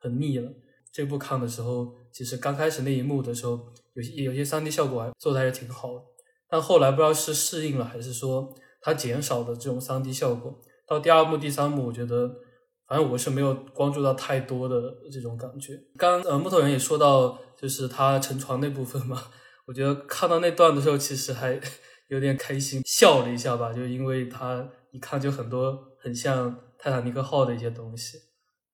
[0.00, 0.48] 很腻了。
[0.92, 3.60] 这部看的时候，其实刚开始那一幕的时候，
[3.94, 6.02] 有些有些三 D 效果还做的还是挺好的，
[6.48, 12.45] 但后来不知道是适应了还是说它减少的这种三 D 效果，到第二幕、第三幕，我觉得。
[12.88, 15.76] 反正我是没有关注到太多的这种感觉。
[15.96, 19.20] 刚呃木头人也说到，就是他沉船那部分嘛，
[19.66, 21.60] 我觉得看到那段的时候，其实还
[22.08, 23.72] 有点开心，笑了一下吧。
[23.72, 28.18] 就因为他一看就很多很像泰坦尼克号的一些东西，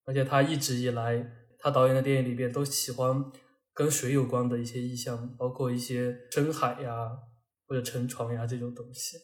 [0.05, 1.27] 而且他一直以来
[1.59, 3.25] 他导演的电影里边都喜欢
[3.73, 7.11] 跟水有关的一些意象，包括一些深海呀
[7.67, 9.17] 或者沉船呀这种东西。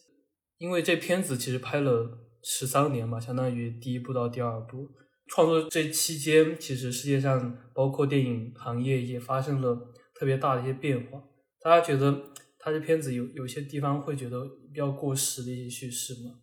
[0.57, 2.25] 因为这片子其实拍了。
[2.41, 4.89] 十三年嘛，相当于第一部到第二部
[5.27, 11.21] 创作这期间，其实世界上包括电影行业也发生了特别大的一些变化。
[11.61, 16.39] 大家觉得他这片子有有些地方会觉得比较过时的一些叙事吗？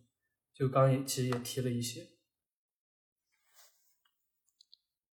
[0.55, 2.01] 就刚也其实也提了一些。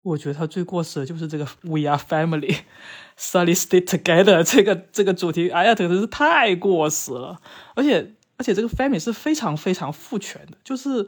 [0.01, 2.59] 我觉得他最过时的就是这个 “We are family,
[3.17, 7.41] solid stay together” 这个这个主题，哎呀，真的是太过时了，
[7.75, 8.15] 而且。
[8.37, 11.07] 而且这个 family 是非常非常父权的，就是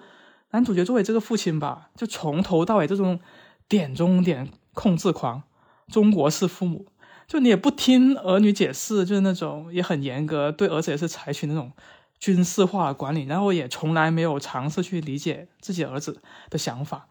[0.52, 3.20] 男主角作为这个父亲吧，就从头到尾这种
[3.68, 5.44] 点中点控制狂，
[5.88, 6.86] 中国式父母，
[7.28, 11.72] 就你也不听儿女解释，就是那种也很严格，对儿子也是采取那种
[12.20, 17.08] 军事化管理，然后也从来没有尝试去理解自己儿子的想法。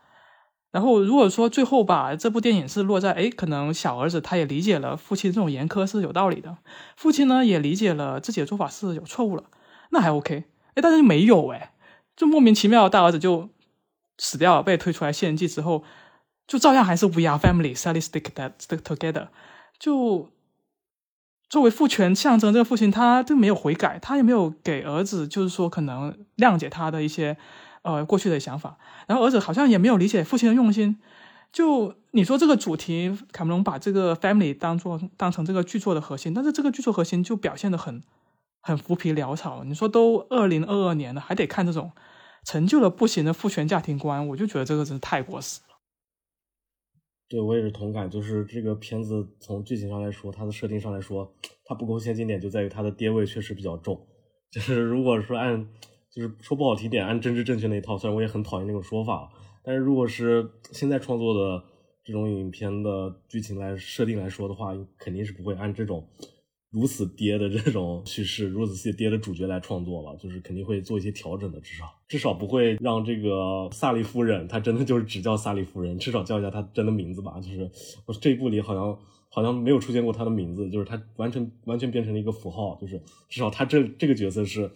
[0.71, 6.57] 然后如果说最后吧，这部电影是落在哎，可能小儿子他也理解了父亲这种严苛是有道理的，
[6.97, 9.45] 父亲呢也理解了自己的做法是有错误了。
[9.95, 11.73] 那还 OK，哎，但是没有哎，
[12.17, 13.49] 就莫名其妙，大儿子就
[14.19, 15.85] 死掉了，被推出来献祭之后，
[16.49, 19.29] 就照样还是 We are family, s a l l y stick that stick together。
[19.79, 20.29] 就
[21.49, 27.37] 作为父权象征，这个父亲他就没有悔改，他也没有给儿子，就是说可能谅解他的一些
[27.83, 28.77] 呃过去的想法，
[29.07, 30.99] 然后儿子好像也没有理解父亲的用心。
[31.53, 38.03] 就你说这个主题，卡梅隆把这个 family 当做当成这个剧作的核心，但是这个剧作核心就表现的很。
[38.67, 41.93] 很浮皮潦草，你说都二零二二年了，还得看这种
[42.47, 45.77] 成就了不行的父权家庭观，我就觉得这个真是太过时了。
[47.29, 51.31] 对我也是同感，就是这个片子从剧情上来说，它的设定上来说，
[51.67, 54.07] 它不够先进点就在于它的爹味确实比较重。
[54.51, 55.69] 就是如果说按
[56.11, 59.31] 就是说不好听点，按政治正确那一套，虽然我也很讨厌那种说法，
[59.63, 61.63] 但是如果是现在创作的
[62.03, 66.09] 这种影片的剧情来设定来说的话，肯定是不会按这种
[66.75, 77.41] 如此爹的这种叙事、如此些爹的主角来创作了，就是肯定会做一些调整的，至少至少不会让这个萨利夫人她真的就是只叫萨利夫人，至少叫一下她真的名字吧。
[77.41, 77.71] 就是
[78.05, 78.99] 我这一部里好像。
[79.35, 82.97] 好像没有出现过她的名字，就是她完全完全变成了一个符号，就是
[83.29, 84.71] 至少她这这个角色是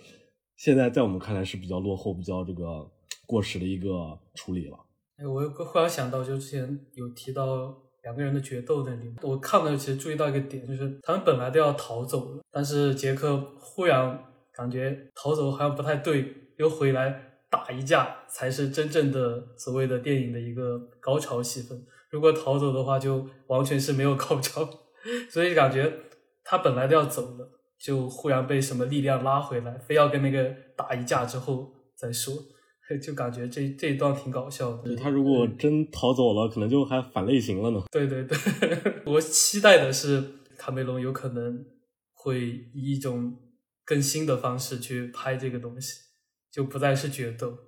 [0.57, 2.91] 现在在我们看来是比较落后、比较这个
[3.25, 4.77] 过时的一个处理了。
[5.17, 21.85] 哎，我忽然想到，就之前有提到两个人的决斗那里面，我看了其实注意到一个点，就是他们本来都要逃走了，但是杰克忽然感觉逃走好像不太对，又回来打一架，才是真正的所谓的电影的一个高潮戏份。
[22.11, 24.69] 如果逃走的话，就完全是没有 高潮，
[25.31, 25.93] 所以感觉
[26.43, 32.35] 他本来都要走了，就忽然被什么力量拉回来，非要跟那个打一架之后再说，
[32.97, 34.97] 就感觉这这一段挺搞笑的。
[34.97, 37.83] 他如果真逃走了，可能就还反类型了呢。
[37.91, 38.39] 对对对，
[39.05, 40.23] 我期待的是
[40.57, 41.67] 卡梅隆有可能
[42.15, 42.41] 会
[42.73, 43.37] 以一种
[43.85, 45.95] 更新的方式去拍这个东西，
[46.51, 47.59] 就不再是决斗，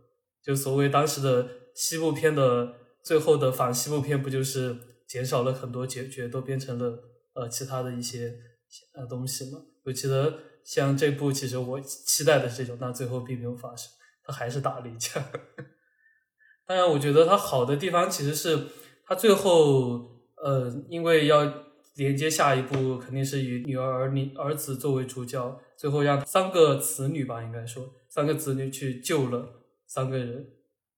[0.42, 2.76] 就所谓当时的西部片的。
[3.02, 4.76] 最后的反西部片不就是
[5.08, 7.02] 减少了很多决决斗，变成了
[7.32, 8.30] 呃其他的一些
[8.92, 9.58] 呃东西吗？
[9.86, 13.99] 我记得像这部，其实我期待的是这种，但最后并没有发生，他
[14.30, 15.22] 还是打了一架。
[16.66, 18.66] 当然，我觉得他好的地方其实是
[19.04, 21.66] 他最后呃，因为要
[21.96, 30.46] 连接下一步，肯定是以女儿儿女儿子作为主角，最后让三个子女吧，应该说三个子女去救了三个人。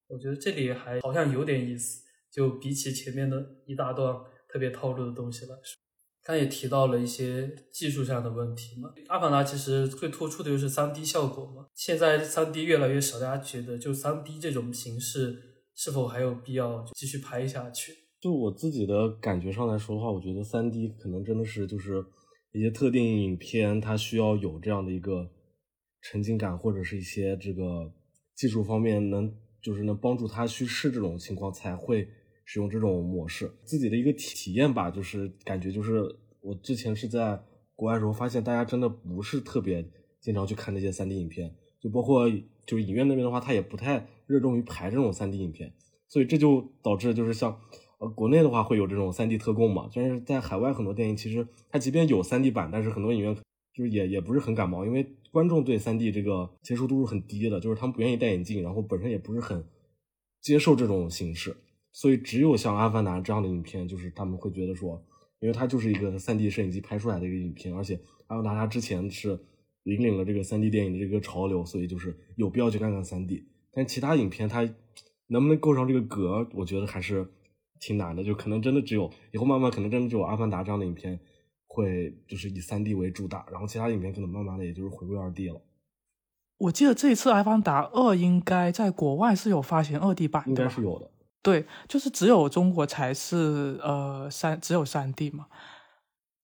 [0.09, 4.15] 我觉得这里还好像有点意思，就比起前面的一大段
[4.47, 5.82] 特别套路的东西来说，
[6.25, 8.91] 他也提到了一些技术上的问题嘛。
[9.09, 15.37] 阿凡达其实最突出的就是三 D 效果嘛，现在三 D 越来越少，大家觉得就三 D 这种形式
[15.75, 17.93] 是否还有必要继续拍下去？
[18.21, 22.05] 就我自己的感觉上来说的话，我觉得三 D 可能真的是就是
[22.53, 25.29] 一些特定影片它需要有这样的一个
[26.01, 27.93] 沉浸感，或者是一些这个
[28.35, 29.33] 技术方面能。
[29.65, 32.09] 就是能帮助他去试这种情况，才会
[32.53, 33.51] 使用这种模式。
[33.65, 37.43] 自己的一个体验吧，就是感觉就是我之前是在
[37.75, 39.83] 国外时候发现，大家真的不是特别
[40.21, 42.29] 经常去看那些三 D 影片，就包括
[42.67, 45.73] 就是影院那边的话，他也不太热衷于排这种三 D 影片，
[46.09, 47.59] 所以这就导致就是像
[48.01, 53.35] 呃国内的话会有这种三 D 特供嘛，但是在海外很多电影其实它即便有三 D 版，但是很多影院
[53.75, 55.07] 就是也也不是很感冒，因为。
[55.33, 59.65] 观众对三 D 这个接受度是很低的，就是他们不愿意戴眼镜，然后本身也不是很
[60.43, 61.57] 接受这种形式，
[61.93, 65.01] 所以只有像《阿凡达》这样的影片，就是他们会觉得说，
[65.41, 69.39] 因为它就是一个三 D 摄影机拍出来的一个影片，而且《阿凡达》它之前是
[69.85, 73.45] 引领了这个三 D 电影的这个潮流，所以就是有必要去看看三 D。
[73.73, 74.63] 但其他影片它
[75.29, 77.31] 能不能够上这个格，我觉得还是
[77.81, 81.21] 挺难的，就可能真的只有以后慢慢可能真的只有《阿凡达》这样的影片。
[81.75, 85.59] 会就是以三 D 为主打，然后其他影片可能慢慢的也就是回归二 D 了。
[86.59, 91.11] 我记得这一次《阿凡达二》应该在国外是有发行二 D 版的，应该是有的。
[91.43, 95.47] 对，就是只有中国才是呃三只有三 D 嘛。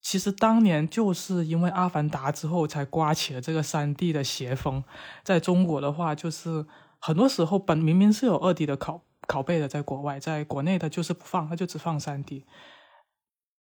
[0.01, 4.83] 其实当年就是因为《阿凡达》之后才刮起了这个三 D 的邪风，
[5.23, 6.67] 在中国的话，就是
[6.99, 12.45] 很多时候本明明是有二 D 的拷拷贝的，在国外，在国内的就是不放，它就只放三 D。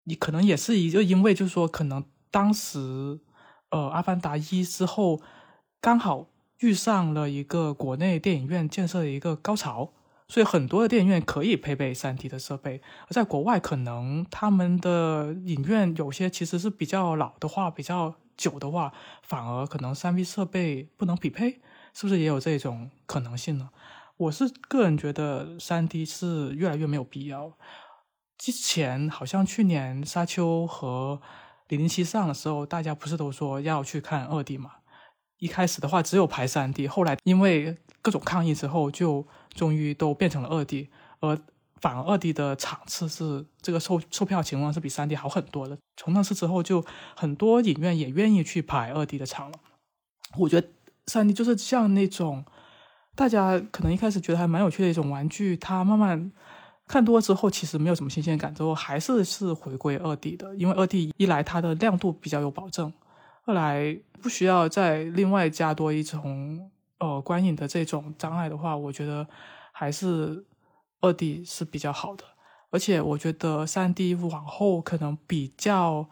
[0.05, 3.20] 你可能也是一个，因为就是说，可能当时，
[3.70, 5.20] 呃，《阿凡达一》之后，
[5.83, 6.29] 刚好
[6.61, 9.92] 遇上了一个国内电影院建设的一个高潮，
[10.29, 12.83] 所以很多的电影院可以配备三 D 的设备。
[13.07, 21.61] 而在国外，可能他们的影院有些其实是比较老的话，比较久的话，反而可能三 D 设备不能匹配，
[21.95, 23.70] 是不是也有这种可能性呢？
[24.18, 27.53] 我是个人觉得三 D 是越来越没有必要。
[28.37, 31.20] 之前好像去年《沙丘》和
[31.68, 34.72] 《零零七》上的时候，大家不是都说要去看二 D 嘛？
[35.39, 40.89] 一开始的话只有排三 D，后来因为各种抗议之后，就终于都变成了二 D。
[41.20, 41.39] 而
[41.80, 45.78] 反而二 D 的场次是这个售售票情况是比三 D 好很多的。
[45.97, 46.84] 从那次之后，就
[47.14, 49.59] 很多影院也愿意去排二 D 的场了。
[50.36, 50.68] 我觉得
[51.07, 52.45] 三 D 就是像那种
[53.14, 56.32] 大家可能一开始觉得还蛮有趣的一种玩具，它慢慢。
[56.89, 62.91] 看多之后，其实没有什么新鲜感，之后还是是回归二 D 的，因为二 D 一来它的亮度比较有保证，
[63.49, 69.26] 后来不需要再另外加多一种呃观影的这种障碍的话，我觉得
[69.72, 70.44] 还是
[71.01, 72.24] 二 D 是比较好的。
[72.68, 76.07] 而且我觉得三 D 往后可能比较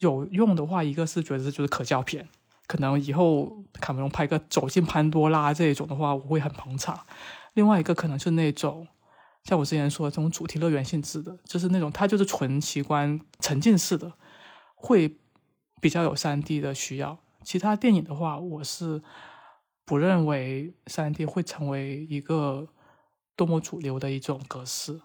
[0.00, 2.28] 有用的话，一个是觉得就是可教片，
[2.66, 7.06] 可能以后卡梅隆拍个走进潘多拉这种的话，我会很捧场。
[7.52, 8.88] 另外一个可能是那种。
[9.44, 14.12] 像我之前说的这种主题乐园性质的，就是那种它就是纯奇观沉浸式的，
[14.74, 15.16] 会
[15.84, 17.18] 比较有三 D 的需要。
[17.42, 19.02] 其他电影的话，我是
[19.84, 22.66] 不认为三 D 会成为一个
[23.36, 24.98] 多么主流的一种格式。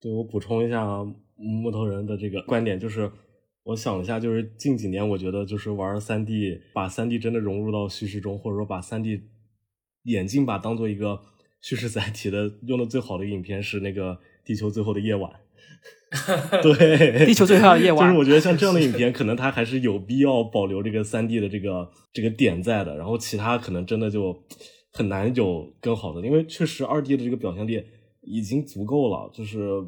[0.00, 0.84] 对我补充一下
[1.36, 3.08] 木头人的这个观点，就是
[3.62, 9.22] 我想一下，就是近几年我觉得就是玩三 D，把三 D 真的融入到叙事中，或者说把三 D
[10.02, 11.22] 眼镜把当做一个
[11.60, 14.14] 叙事载体的用的最好的影片是那个
[14.44, 15.30] 《地球最后的夜晚》。
[16.62, 22.96] 对，地球最后的夜晚，就是我觉得像这样的影片，可能它还是有必要保留这个三 D 的这个这个点在的。
[22.96, 24.36] 然后其他可能真的就
[24.92, 27.82] 很难有更好的，因为确实二 D 的这个表现力
[28.22, 29.82] 已经足够了，就是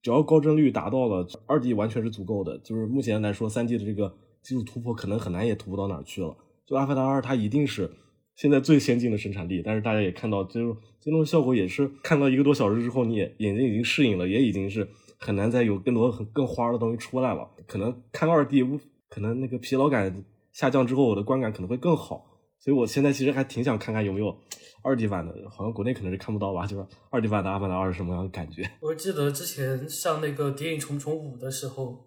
[0.00, 2.56] 只要高帧率达到了，二 D 完全是足够的。
[2.58, 6.36] 就是目前来说，三 D 的这个技术突破可能很难也突破到哪儿去了。
[6.66, 7.90] 就《阿凡达二》，它一定是
[8.36, 14.88] 现在最先进的生产力，但是大家也看到，就是最终效果也是看到一个多小时之后，你也眼睛已经适应了，也已经是。
[15.24, 17.48] 很难再有更多很更花的东西出来了。
[17.66, 18.62] 可能看二 D，
[19.08, 22.28] 可能那个疲劳感下降之后，我的观感可能会更好。
[22.58, 24.36] 所以我现在其实还挺想看看有没有
[24.82, 26.66] 二 D 版的，好像国内可能是看不到吧？
[26.66, 28.62] 就是二 D 版的《阿凡达二》是什么样的感觉？
[28.80, 32.04] 我记得之前上那个《谍影重重五》的时候，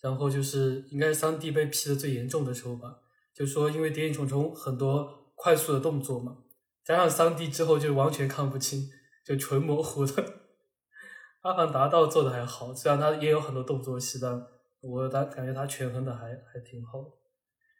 [0.00, 2.98] 然后就是应该是三 D 被批的最严重的时候吧，
[3.34, 6.36] 就说因为《谍影重重》很多快速的动作嘛，
[6.84, 8.88] 加上三 D 之后就完全看不清，
[9.24, 10.45] 就纯模糊的。
[11.46, 14.44] 阿凡达倒做的还好，虽然它也有很多动作戏，但
[14.80, 16.22] 我感感觉它权衡的还
[16.52, 16.98] 还挺好。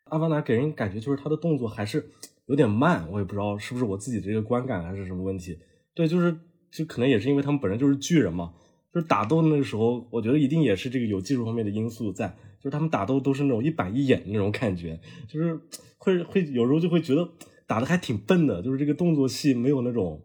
[0.04, 2.08] 阿凡达给人感觉就是它的动作还是
[2.46, 5.58] 有点慢，我也不知道是不是我自己的这个观感还是什么问题。
[5.96, 6.32] 对，就是
[6.70, 8.54] 就可能也是因为他们本身就是巨人嘛，
[8.94, 12.28] 就是打斗那个时候，我觉得一定也是这个有技术方面的因素在，
[12.60, 15.58] 就是他们打斗都是那种一板一眼的那种感觉，就是
[15.98, 17.28] 会会有时候就会觉得
[17.66, 20.22] 打的还挺笨的，就是这个动作戏没有那种。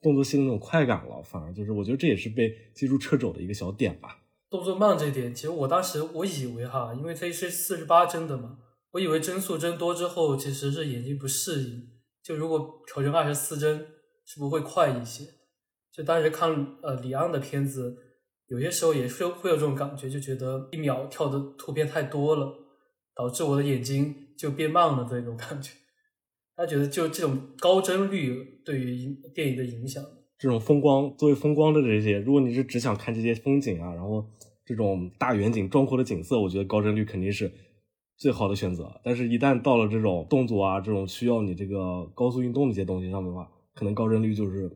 [0.00, 4.18] 动作戏的那种快感了，反而就是我觉得这也是被技术掣肘的一个小点吧。
[4.50, 8.58] 动作慢这点，其实我当时我以为哈，因为它是四十八帧的嘛，
[8.92, 11.88] 我以为帧数帧多之后其实是眼睛不适应。
[12.22, 13.86] 就如果调成二十四帧，
[14.24, 15.24] 是不是会快一些？
[15.92, 17.96] 就当时看呃李安的片子，
[18.46, 22.54] 有些时候也是会有这种感觉，就觉得一秒跳的图片太多了，
[23.14, 25.72] 导致我的眼睛就变慢了这种感觉。
[26.58, 30.04] 他觉得就这种高帧率对于电影的影响，
[30.36, 34.26] 这种风光作为风光的这些，如果你是只想看这些风景啊，然后
[34.66, 37.52] 这种大远景壮阔的景色，我觉得高帧率肯定是
[38.16, 39.00] 最好的选择。
[39.04, 44.68] 但是，一旦到了这种动作啊，这种需要你这个高速运动的一些东西上面的话，可能高帧率就是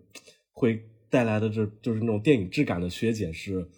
[0.53, 0.81] 会
[1.11, 3.69] 带来的这就是那种电影质感的削减是，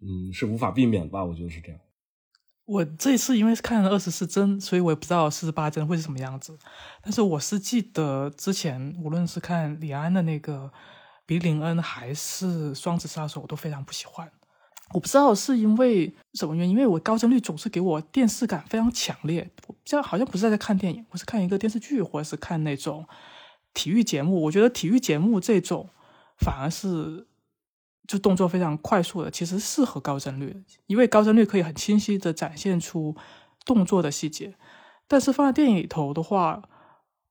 [0.00, 1.24] 嗯，是无法避免吧？
[1.24, 1.80] 我觉得是这样。
[2.64, 6.56] 我这一次因为是看了二十四帧，所以我也不知道四十八帧会是什么样子。
[7.02, 10.66] 但是我是记得之前无论是看李安的那个
[11.26, 14.30] 《比林恩》还是《双子杀手》，我都非常不喜欢。
[14.94, 19.50] 我不知道是因为什么原因，因为我高帧率总是给我电视感非常强烈，
[19.84, 23.04] 这样好像不是在看电影，我是看一个电视剧或者是看那种
[23.74, 24.40] 体育节目。
[24.42, 25.90] 我觉得体育节目这种
[26.38, 27.26] 反而是。
[28.06, 33.16] 就动作非常快速的，其实适合高帧率，因为高帧率可以很清晰的展现出
[33.64, 34.54] 动作的细节。
[35.08, 36.62] 但是放在电影里头的话，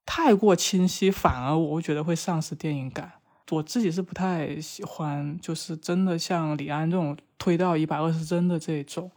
[0.06, 3.14] 太过清晰，反而我会觉得会丧失电影感。
[3.50, 9.12] 我自己是不太喜欢，就是真的像李安这种推到一百二十帧的这种，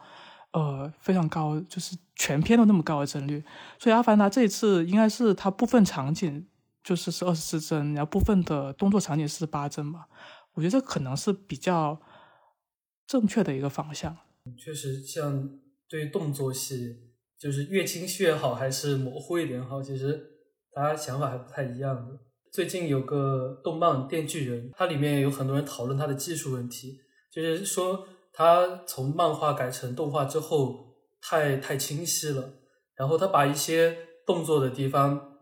[0.52, 3.44] 呃，非常高，就是全片都那么高的帧率。
[3.78, 6.44] 所以《阿凡达》这一次应该是它部分场景
[6.82, 10.06] 就是是二十四帧，然后部分的动作场景是八帧吧。
[10.54, 12.00] 我觉得这可能是比较
[13.06, 14.16] 正确的一个方向。
[14.56, 15.50] 确实，像
[15.88, 16.96] 对动作戏，
[17.38, 19.82] 就是越清晰越好，还是模糊一点好？
[19.82, 20.22] 其实
[20.72, 22.18] 大家想法还不太一样的。
[22.52, 27.00] 最近有个动漫《电锯人》，它里面有很多人讨论它的技术问题，
[27.32, 32.54] 就是说它从漫画改成动画之后太太清晰了，
[32.94, 35.38] 然后他把一些动作的地方，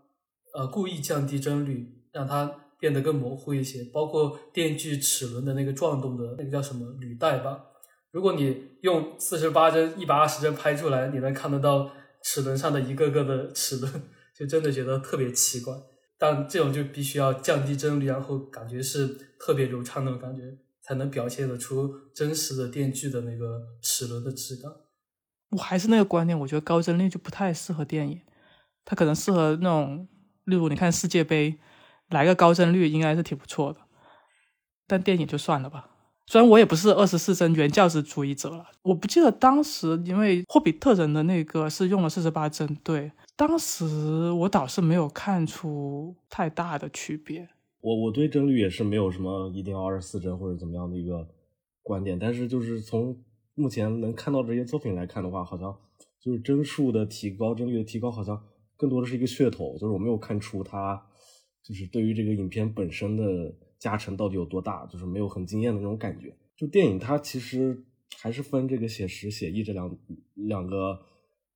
[0.54, 2.60] 呃，故意降低帧率，让它。
[2.82, 7.64] 变得更模糊一些，包括电锯齿轮的那个转动的那个叫什么履带吧。
[8.10, 11.92] 如果你用四十八帧、一百二十帧拍出来，你能看得到
[12.24, 14.02] 齿轮上的一个个的齿轮，
[14.36, 15.72] 就真的觉得特别奇怪。
[16.18, 19.06] 但这种就必须要降低帧率，然后感觉是
[19.38, 20.42] 特别流畅那种感觉，
[20.82, 24.68] 才能表现得出真实的电锯的那个齿轮的质感。
[25.50, 28.20] 我还是那个观点，我觉得高帧率就不太适合电影，
[28.84, 30.08] 它可能适合那种，
[30.46, 31.56] 例如你看世界杯。
[32.12, 33.80] 来个高帧率应该是挺不错的，
[34.86, 35.88] 但电影就算了吧。
[36.26, 47.48] 虽然我也不是二十四帧原教旨主义者了，我不记得当时因为霍比特人的那个是用了四十八帧，对，当时我倒是没有看出太大的区别。
[47.80, 51.26] 我我对帧率也是没有什么一定要二十四帧或者怎么样的一个
[51.82, 53.20] 观点，但是就是从
[53.54, 55.76] 目前能看到这些作品来看的话，好像
[56.20, 58.40] 就是帧数的提高、帧率的提高，好像
[58.76, 61.04] 更多的是一个噱头，就是我没有看出它
[61.62, 66.34] 就是对于这个影片本身的加成到底有多大，就是没有很惊艳的那种感觉。
[66.56, 67.84] 就电影它其实
[68.18, 69.98] 还是分这个写实、写意这两
[70.34, 70.98] 两个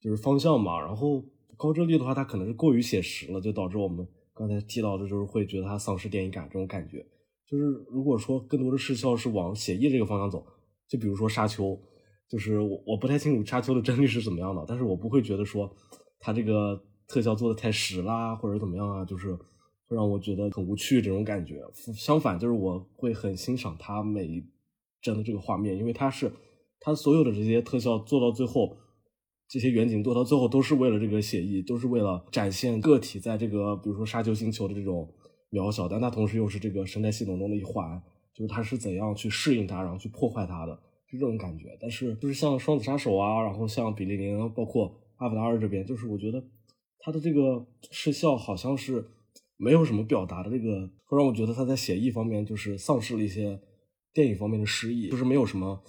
[0.00, 1.24] 就是方向嘛，然后
[1.56, 4.06] 高帧率的话，它可能是过于写实了，就导致我们。
[4.38, 7.02] 刚才提到的就是会觉得它丧失电影感这种感觉，
[7.48, 10.46] 就是如果说更多的视效是往写意这个方向走，
[10.86, 11.74] 就比如说沙丘，
[12.28, 15.74] 就是我我不太清楚沙丘的帧率是怎么样的，但是我不会觉得说
[16.20, 16.78] 它这个
[17.08, 19.34] 特效做的太实啦或者怎么样啊，就是
[19.86, 21.62] 会让我觉得很无趣这种感觉。
[21.94, 24.44] 相反，就是我会很欣赏它每一
[25.00, 26.32] 帧的这个画面，因为它是
[26.80, 28.78] 它所有的这些特效做到最后。
[29.48, 35.08] 这些远景做到最后都是为了这个写意，都是为了展现个体在这个比如说沙丘星球的这种
[35.52, 38.02] 渺小，但它同时又是这个生态系统中的一环，
[38.34, 40.74] 就是它是怎样去适应它，然后去破坏它的，
[41.08, 41.78] 就这种感觉。
[41.80, 46.42] 但是就是像双子杀手啊，然后像比利林，包括阿凡达二这边，就是我觉得
[46.98, 49.06] 它的这个视效好像是
[49.56, 53.60] 没有什么表达的这个，会让我觉得他在写意方面就是丧失了一些
[54.12, 55.82] 电影方面的诗意，就是没有什么。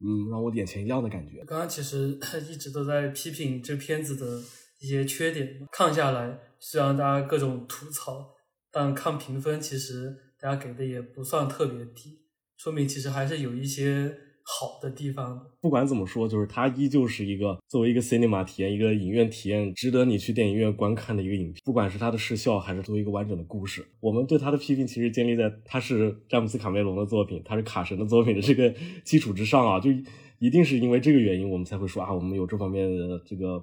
[0.00, 1.44] 嗯，让我眼前一亮的感觉。
[1.44, 2.18] 刚刚其实
[2.50, 4.42] 一直都在批评这片子的
[4.80, 8.34] 一些缺点，看下来虽然大家各种吐槽，
[8.70, 12.20] 但看评分其实大家给的也不算特别低，
[12.56, 14.14] 说明其实还是有一些。
[14.46, 21.62] 好的地方，不管怎么说，就是它依旧是一个作为一个 cinema 体验，一个影院体验，值得你去电影院观看的一个影片。
[21.64, 28.72] 不管是它的视效，还是作为一个完整的故事，我们对它的批评其实建立在它是詹姆斯卡梅隆的作品，它是卡神的作品的这个
[29.02, 29.90] 基础之上啊，就
[30.38, 33.58] 一定是因为这个原因，我们才会说啊，我们有这方面的这个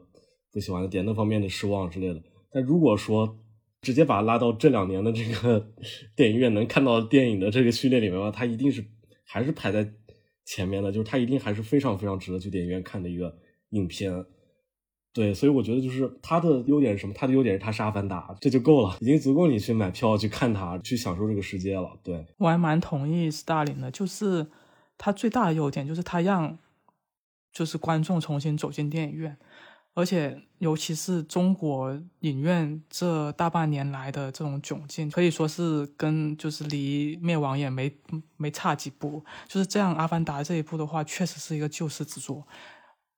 [0.52, 2.20] 不喜欢的点，那方面的失望之类的。
[2.52, 3.38] 但如果说
[3.84, 5.74] 直接把它拉到这两年的这个
[6.18, 8.84] 电影院能看到电影的这个序列里面的话，它一定是
[9.28, 9.88] 还是排在。
[10.52, 13.34] 前面的就是它一定还是非常非常值得去电影院看的一个
[13.70, 14.26] 影片，
[15.14, 17.14] 对，所以我觉得就是它的优点是什么？
[17.16, 21.97] 它的优点是它是阿凡达，这就够了，已经足够你去买票去看它，去享受这个世界了。
[22.04, 24.45] 对我还蛮同意斯大林的，就是
[24.97, 26.60] 它最大的优点就是它让
[27.54, 29.38] 就是观众重新走进电影院。
[29.94, 37.94] 而且，尤其是中国影院这大半年来的这种窘境，可以说是跟就是离灭亡也没
[38.38, 39.22] 没差几步。
[39.50, 42.48] 就是这样，《阿凡达》这一部的话，确实是一个救世之作。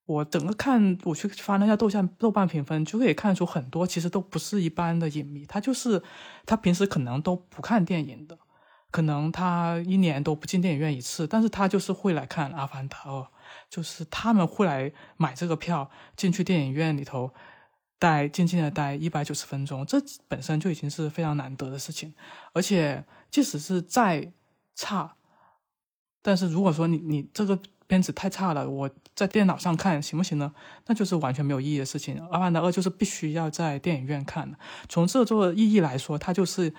[0.07, 6.01] 我整个看，我去翻了一下豆瓣豆瓣评分，就可以看出很多其实都不是一般的影迷，他就是
[6.45, 8.37] 他平时可能都不看电影的，
[8.89, 13.21] 可能他一年都不进电影院一次，但是他就是会来看《阿凡达二》。
[13.73, 17.33] 就是他们会来买这个票进去电影院里头
[17.97, 22.13] 待静静的待一百九十分钟，这本身就已经是非常难得的事情。
[22.53, 24.31] 而且即使是再
[24.75, 25.15] 差，
[26.21, 27.57] 但是如果说你你这个
[27.87, 30.53] 片子太差了，我在电脑上看行不行呢？
[30.85, 32.23] 那就是完全没有意义的事情。
[32.29, 34.55] 阿凡达二就是必须要在电影院看的。
[34.87, 36.71] 从这座意义来说，它就是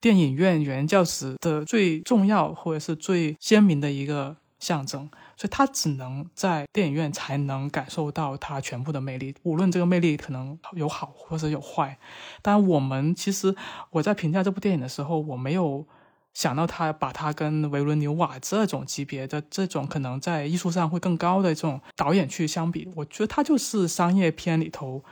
[0.00, 5.10] 电影院原教旨的最重要或者是最鲜明的一个象征。
[5.38, 11.96] 所以它只能在电影院才能感受到它全部的魅力，无论这个魅力可能有好或者有坏。
[12.42, 13.54] 但我们其实
[13.90, 15.86] 我在评价这部电影的时候，我没有
[16.34, 22.90] 想到他把它跟维伦纽瓦这种级别的这种可能在艺术上会更高的这种导演去相比。
[22.96, 25.04] 我觉得它就是商业片里头，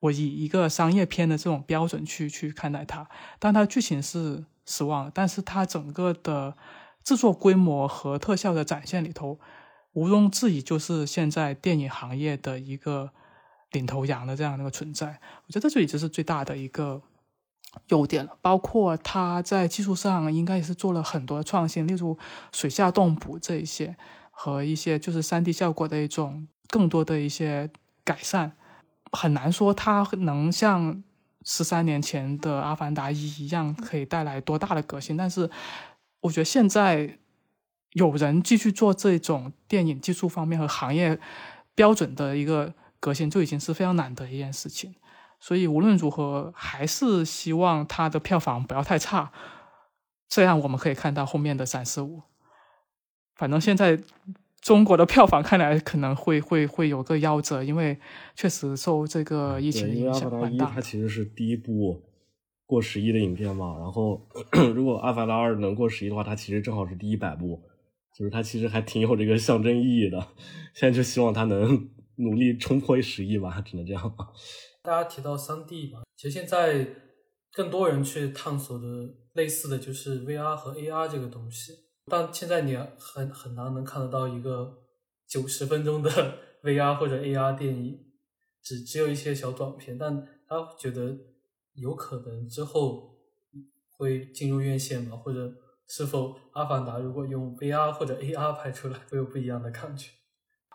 [0.00, 3.08] 我以一个商业片的这种标准去去看待它。
[3.38, 6.56] 但它剧情是失望，但是它整个的
[7.04, 9.38] 制作规模和特效的展现里头。
[9.94, 13.10] 毋庸置疑，就是现在电影行业的一个
[13.72, 15.20] 领头羊的这样的一个存在。
[15.46, 17.02] 我觉得这已经是最大的一个
[17.88, 18.38] 优点了。
[18.40, 22.16] 包括它在技术上应该也是做了很多创新，例如
[22.52, 23.96] 水下动捕这一些
[24.30, 27.70] 和一些就是三 D 效果的一种更多的一些
[28.04, 28.52] 改善。
[29.10, 31.02] 很难说它能像
[31.44, 35.50] 十三年前的《阿凡达一》一样可以带来多大的革新，但是
[36.20, 37.16] 我觉得现在。
[37.92, 41.18] 有人继续做这种电影技术方面和行业
[41.74, 44.94] 标准的一个革新，就已经是非常难得一件事情。
[45.40, 49.32] 所以无论如何，还是希望它的票房不要太差，
[50.28, 52.22] 这样我们可以看到后面的三四五。
[53.34, 53.98] 反正现在
[54.60, 57.98] 中国的票房看来可能会会会有个夭折，因为
[58.36, 60.70] 确实受这个疫情影响蛮大。
[60.74, 62.02] 它其实是第一部
[62.66, 64.28] 过十亿的影片嘛，然后
[64.74, 67.62] 如果《阿凡达二》能过十亿的话，它其实正好是第一百部。
[68.20, 70.20] 就是它其实还挺有这个象征意义的，
[70.74, 74.14] 现在就希望它能努力冲破十亿吧，只能这样。
[74.84, 76.86] 大家提到三 D 嘛，其实现在
[77.50, 78.86] 更多人去探索的
[79.32, 81.72] 类似的就是 VR 和 AR 这个东西。
[82.10, 84.70] 但现在你很很难能看得到一个
[85.26, 86.10] 九十分钟的
[86.62, 87.98] VR 或者 AR 电影，
[88.62, 89.96] 只只有一些小短片。
[89.96, 90.14] 但
[90.46, 91.16] 他觉得
[91.72, 93.16] 有可能之后
[93.96, 95.16] 会进入院线吗？
[95.16, 95.50] 或者
[95.92, 100.10] 是否《阿凡达》如果用 VR 或者 AR 拍出来，会有不一样的感觉？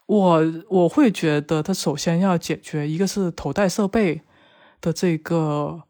[0.08, 4.24] 我我会觉得，它首先要解决一个是头戴设备
[4.82, 5.84] 的这个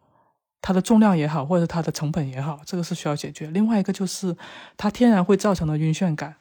[0.62, 3.48] 它的重量也好，或者它的成本也好，这个是需要解决。
[3.48, 4.38] 另外一个就是
[4.78, 6.36] 它天然会造成的晕眩感。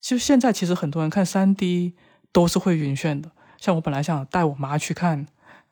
[0.00, 1.94] 就现在其实很多人看三 D
[2.32, 3.30] 都是会晕眩的。
[3.56, 5.26] 像我本来想带我妈去看《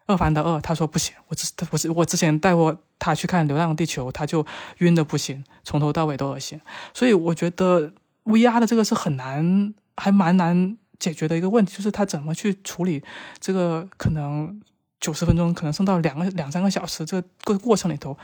[0.08, 1.14] 二凡的二》，他说不行。
[1.28, 4.44] 我之我是我之前带过他去看《流浪地球》，他就
[4.78, 6.60] 晕的不行，从头到尾都恶心。
[6.92, 7.92] 所以我觉得
[8.24, 10.76] VR 的这个是很难，还蛮难。
[10.98, 13.00] 解决的一个问题就是他怎么去处理
[13.38, 14.60] 这个可能
[14.98, 18.18] 九十分钟，可能剩到两个两三个小时这个过程里头，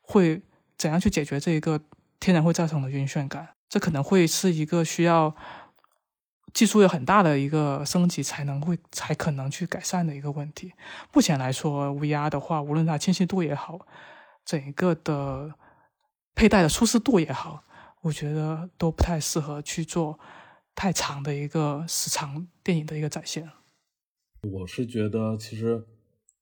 [0.00, 0.40] 会
[0.78, 1.78] 怎样去解决这一个
[2.18, 3.46] 天然会造成的晕眩感？
[3.68, 5.36] 这可能会是一个需要
[6.54, 10.72] 技术有很大的一个升级才能会才可能去改善的一个问题。
[11.12, 13.86] 目前来说，VR 的话，无论它清晰度也好，
[14.46, 15.52] 整一个的
[16.34, 17.64] 佩戴的舒适度也好，
[18.00, 20.18] 我觉得都不太适合去做。
[20.76, 23.48] 太长的一个时长电影的一个展现，
[24.42, 25.86] 我是觉得其实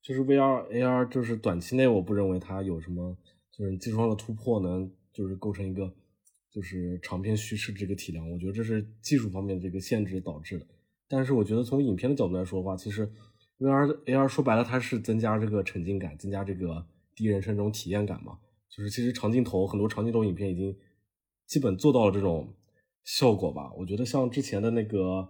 [0.00, 3.14] 就是 VR AR，就是短期内我不认为它有什么
[3.54, 5.92] 就是技术上的突破能就是构成一个
[6.52, 10.66] 就是长篇叙事这个体量，我觉得这是技术方面这个限制导致的。
[11.08, 13.10] 但是我觉得从影片的角度来说的话，其实
[13.58, 18.38] VR AR 说白了它是增加这个沉浸感，增加这个第一人称这种体验感嘛。
[18.68, 20.76] 就是其实长镜头很多长镜头影片已经
[21.46, 22.54] 基本做到了这种。
[23.04, 25.28] 效果吧，我觉得像之前的那个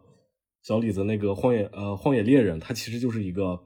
[0.63, 3.59] 小李子那个荒野呃荒野猎人，它其实就是一个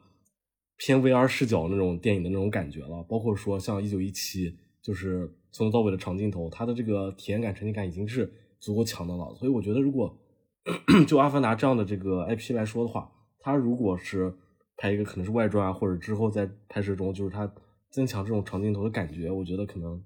[0.77, 3.03] 偏 VR 视角那种电影的那种感觉了。
[3.09, 9.35] 包括说像一九一七，就是从头到尾的长镜头，它的这个体验感、沉浸感已经是足够强的了。
[9.35, 10.17] 所以我觉得，如果
[11.09, 13.11] 就阿凡达这样的这个 IP 来说的话，
[13.41, 14.33] 它如果是
[14.77, 17.53] 拍一个可能是外传啊，或者之后在拍摄中就是它
[17.91, 20.01] 增强这种长镜头的感觉，我觉得可能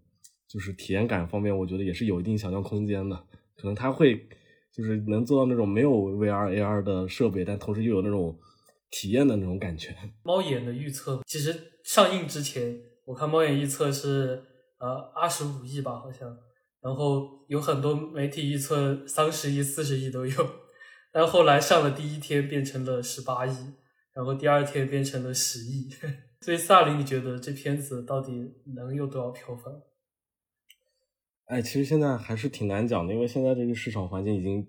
[0.49, 3.17] 就是体验感方面，我觉得也是有一定想象空间的。
[3.57, 4.27] 可能他会
[4.75, 8.39] 就是能做到那种没有 VR AR 的设备，但同时又有那种
[8.91, 9.95] 体验的那种感觉。
[10.23, 11.55] 猫眼的预测其实
[11.85, 14.43] 上映之前，我看猫眼预测是
[14.81, 16.37] 呃二十五亿吧，好像，
[16.81, 20.35] 然后有很多媒体预测三十亿、四十亿都有，
[21.13, 23.57] 但后来上了第一天变成了十八亿，
[24.15, 25.89] 然后第二天变成了十亿。
[26.43, 28.33] 所以萨林，你觉得这片子到底
[28.75, 29.83] 能有多少票房？
[31.45, 34.67] 哎，其实现在还是挺难讲的，因为现在这个市场环境已经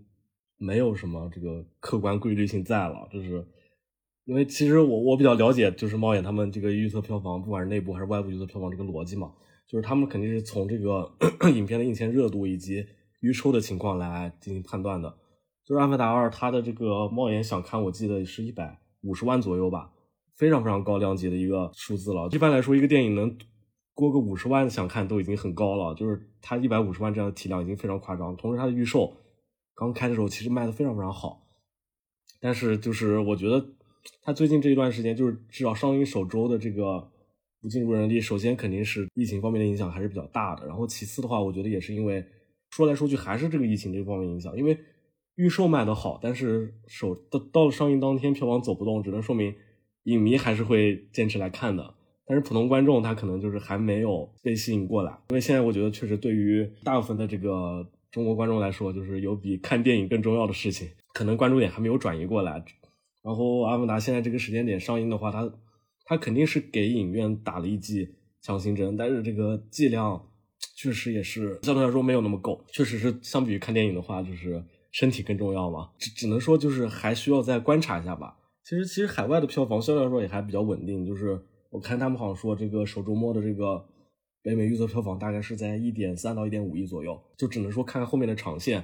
[0.57, 3.07] 没有什么这个客观规律性在了。
[3.09, 3.47] 就是
[4.25, 9.31] 因为其实我我比较了解，就是猫眼他们这个预测票房，不管是内部还是外部预测票房这个逻辑嘛，
[9.71, 11.09] 就是他们肯定是从这个
[11.55, 12.85] 影片的映前热度以及
[13.21, 15.09] 预售的情况来进行判断的。
[15.65, 19.91] 就是《阿凡达二》，它的这个猫眼想看，我记得是一百五十万左右吧，
[20.35, 22.27] 非常非常高量级的一个数字了。
[22.33, 23.37] 一般来说，一个电影能。
[23.93, 28.35] 过个五十万想看都已经很高了，就是它一百五十万这样的体量已经非常夸张。
[28.37, 29.13] 同时，它的预售
[29.75, 31.45] 刚开的时候其实卖的非常非常好，
[32.39, 33.63] 但是就是我觉得
[34.23, 37.11] 它最近这一段时间，就是至少上映首周的这个
[37.61, 38.19] 不尽如人意。
[38.19, 42.25] 首先肯定是疫情方面的影响还是比较大的，然后其次的话，我觉得也是因为
[42.71, 44.57] 说来说去还是这个疫情这方面影响。
[44.57, 44.77] 因为
[45.35, 49.55] 预售卖的好，但是首到到了上映当天票房走不动，只能说明
[50.03, 51.93] 影迷还是会坚持来看的。
[52.25, 62.63] 但是普通观众他可能就是还没有被吸引过来，因为现在我觉得确实对于大部分的这个中国观众来说，就是有比看电影更重要的事情，可能关注点还没有转移过来。
[63.21, 65.51] 然后《阿凡达》现在这个时间点上映的话，它
[66.11, 70.21] 它肯定是给影院打了一剂强心针，但是这个剂量
[70.75, 75.89] 确实也是相对来说没有那么够，确实是相比于看电影的话，就是身体更重要嘛。
[75.97, 78.35] 只只能说就是还需要再观察一下吧。
[78.65, 81.41] 其实其实海外的票房相对来说也还比较稳定，就是。
[81.69, 83.81] 我看他们好像说，这个首周末的这个
[84.43, 88.83] 北美预测票房大概是在一点三到一点五亿左右，就只能说看看后面的长线，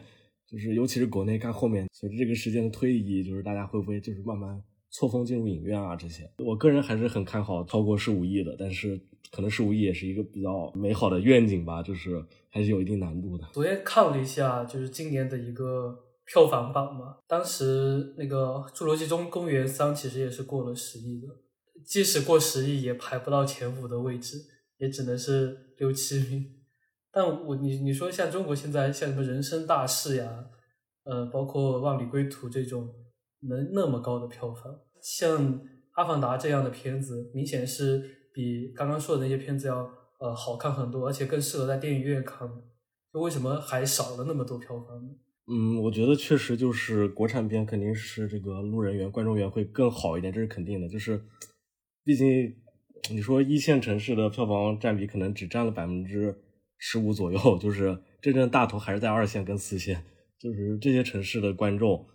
[0.49, 6.29] 就是尤其是国内看后面，随着这个时间的推移，就是大家会不会就是慢慢错峰进入影院啊这些。
[6.39, 8.99] 我个人还是很看好超过十五亿的，但是
[9.31, 13.45] 可能十五亿也是一个比较美好的愿景吧，就是还是有一定难度的。
[13.53, 21.27] 昨天看了一下，就是今年的一个票房榜嘛，当时那个《侏罗纪中公园三》其实也是过了十亿的。
[21.85, 24.37] 即使过十亿，也排不到前五的位置，
[24.77, 26.45] 也只能是六七名。
[27.11, 30.45] 但我你你说像中国现在像什么人生大事呀，
[31.03, 32.89] 呃，包括万里归途这种
[33.41, 34.63] 能那么高的票房，
[35.01, 35.61] 像
[35.93, 42.49] 阿凡达这样的片子，明显是比刚刚说的那些片子要呃好看很多，而且更适合在电影院看。
[43.13, 45.09] 就为什么还少了那么多票房呢？
[45.49, 50.89] 嗯，我觉得确实就是国产片肯定是这个路人缘、观众缘会更好一点，这是肯定的。
[50.89, 51.21] 就是，
[52.03, 52.53] 毕竟
[53.09, 56.35] 你说一线城市的票房占比可能只占了百分之
[56.77, 60.03] 十五左右，就是真正大头还是在二线跟四线。
[60.37, 62.05] 就是这些城市的观众，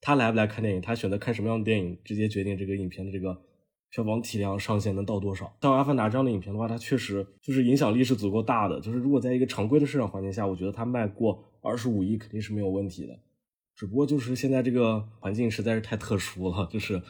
[0.00, 3.38] 他来不来看电影，他选择看什么样的电影，直接决定这个影片的这个
[3.90, 5.52] 票房体量上限能到多少。
[5.60, 8.80] 像《阿凡达》这样的影片的话，它确实就是影响力是足够大的。
[8.80, 13.18] 就是如果在一个常规的市场环境下，我觉得它卖过二十五亿肯定是没有问题的。
[13.76, 17.02] 只不过就是现在这个环境实在是太特殊了，就是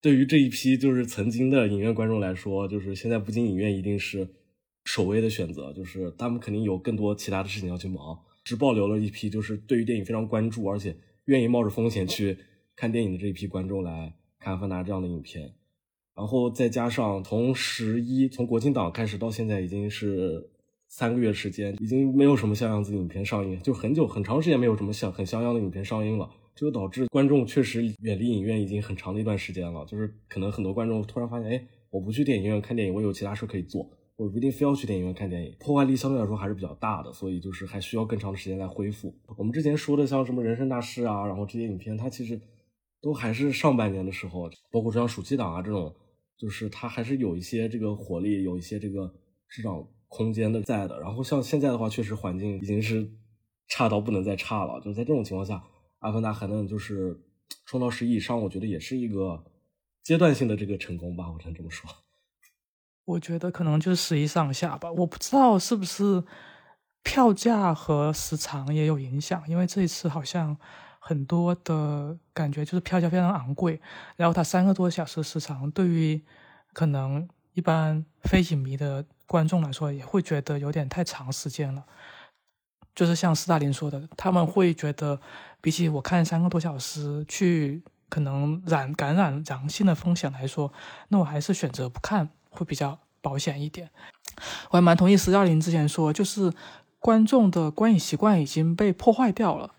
[0.00, 4.28] 对于这一批就是曾经的影院观众来说，就是现在不进影院一定是
[4.84, 8.18] 首位的选择，就是他们肯定有更多其他的事情要去忙。
[8.44, 10.96] 只保留了一批就是对于电影非常关注，而且
[11.28, 12.38] 愿意冒着风险去
[12.74, 15.52] 看电影的这一批观众来看《阿凡达》这样的影片，
[16.16, 20.48] 然后再加上从十一从国庆档开始到现在已经是
[20.88, 33.90] 三个月时间，已经没有什么像样子影片上映，就很久很长时间没有什么像很像样的影片上映了，这就导致观众确实远离影院已经很长的一段时间了，就是可能很多观众突然发现，哎，我不去电影院看电影，我有其他事可以做。
[34.18, 39.14] 我不一定非要去电影院看电影，破坏力相对来说还是比较大的，所以就是还需要更长的时间来恢复。
[39.36, 42.40] 我们之前说的像什么人生大事啊，然后这些影片，它其实
[43.00, 45.94] 都还是上半年的时候，包括像暑期档啊这种，
[46.36, 49.08] 就是它还是有一些这个火力，有一些这个
[49.46, 50.98] 市场空间的在的。
[50.98, 53.08] 然后像现在的话，确实环境已经是
[53.68, 54.80] 差到不能再差了。
[54.80, 55.62] 就在这种情况下，
[56.00, 57.16] 阿凡达还能就是
[57.66, 59.44] 冲到十亿以上，我觉得也是一个
[60.02, 61.88] 阶段性的这个成功吧，我只能这么说。
[63.08, 66.22] 我觉得可能就是十一上下吧，我不知道是不是
[67.02, 70.54] 票价和时长也有影响，因为这一次好像
[70.98, 73.80] 很多的感觉就是票价非常昂贵，
[74.16, 76.22] 然后它三个多小时时长，对于
[76.74, 81.86] 可能一般非影迷的观众来说，也会觉得有点太长时间了。
[82.94, 85.18] 就是像斯大林说的，他们会觉得
[85.62, 90.70] 比起我看三个多小时去可能染感染阳性的风险来说，
[91.08, 92.28] 那我还是选择不看。
[92.50, 93.90] 会比较保险一点，
[94.70, 96.52] 我还蛮同意石教林之前说，就是
[96.98, 99.74] 观众的观影习惯已经被破坏掉了，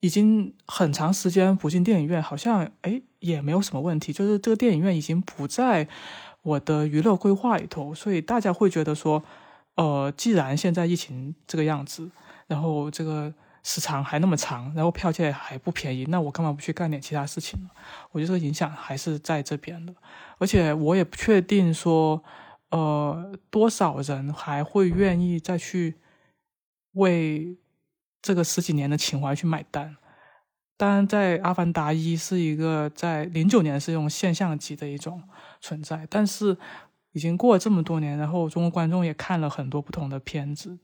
[0.00, 5.88] 已经很长时间不进电影院，好像哎也没有什么问题，就是这个电影院已经不在
[6.42, 9.22] 我的娱乐规划里头，所以大家会觉得说，
[9.76, 12.10] 呃，既然现在疫情这个样子，
[12.46, 13.32] 然后这个。
[13.62, 17.70] 时长还那么长，然后票价还不便宜，那我干嘛不去干点其他事情呢？
[18.12, 19.94] 我觉得影响还是在这边的，
[20.38, 22.22] 而且我也不确定说，
[22.70, 25.96] 呃，多少人还会愿意再去
[26.92, 27.58] 为
[28.22, 29.96] 这个十几年的情怀去买单。
[30.76, 35.22] 当然，在《阿凡达一》是一个在零九年是用现象级的一种
[35.60, 36.56] 存在，但是
[37.12, 40.78] 已经过了这么多年，然后中国观众也看了很多不同的片子。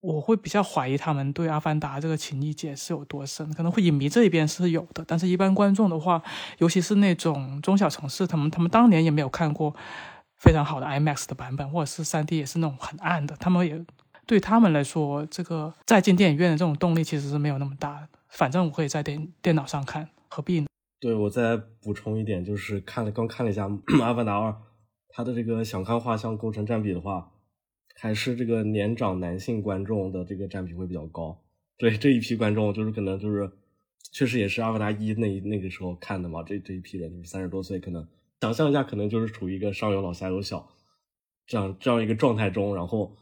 [0.00, 6.22] 我会比较怀疑他们对《阿凡达》这个情谊结是有多深，可能会影迷这一边是有的，但是一般观众的话，
[6.58, 9.74] 尤其是那种中小城市，他们他们当年也没有看过
[10.36, 13.84] 非常好的 IMAX 的版本，或者是 3D 也是那种很暗的，他们也
[14.24, 18.08] 对他们来说，这个再进电影院的这种动力其实是没有那么大的。
[18.28, 20.66] 反正我可以在电电脑上看，何必呢？
[21.00, 23.66] 对我再补充一点，就是看了刚看了一下
[24.04, 24.50] 《阿凡达二》，
[25.08, 27.30] 它的这个想看画像构成占比的话。
[28.00, 31.36] 还是这个年长男性观众的这个占比会比较高，
[31.76, 33.50] 对这一批观众就是可能就是
[34.12, 38.06] 确实也是阿凡达一那那个时候看的嘛，这这一批人就是三十多岁，可能
[38.40, 40.68] 想象一下，可能就是处于一个上有老下有小
[41.44, 43.12] 这样这样一个状态中，然后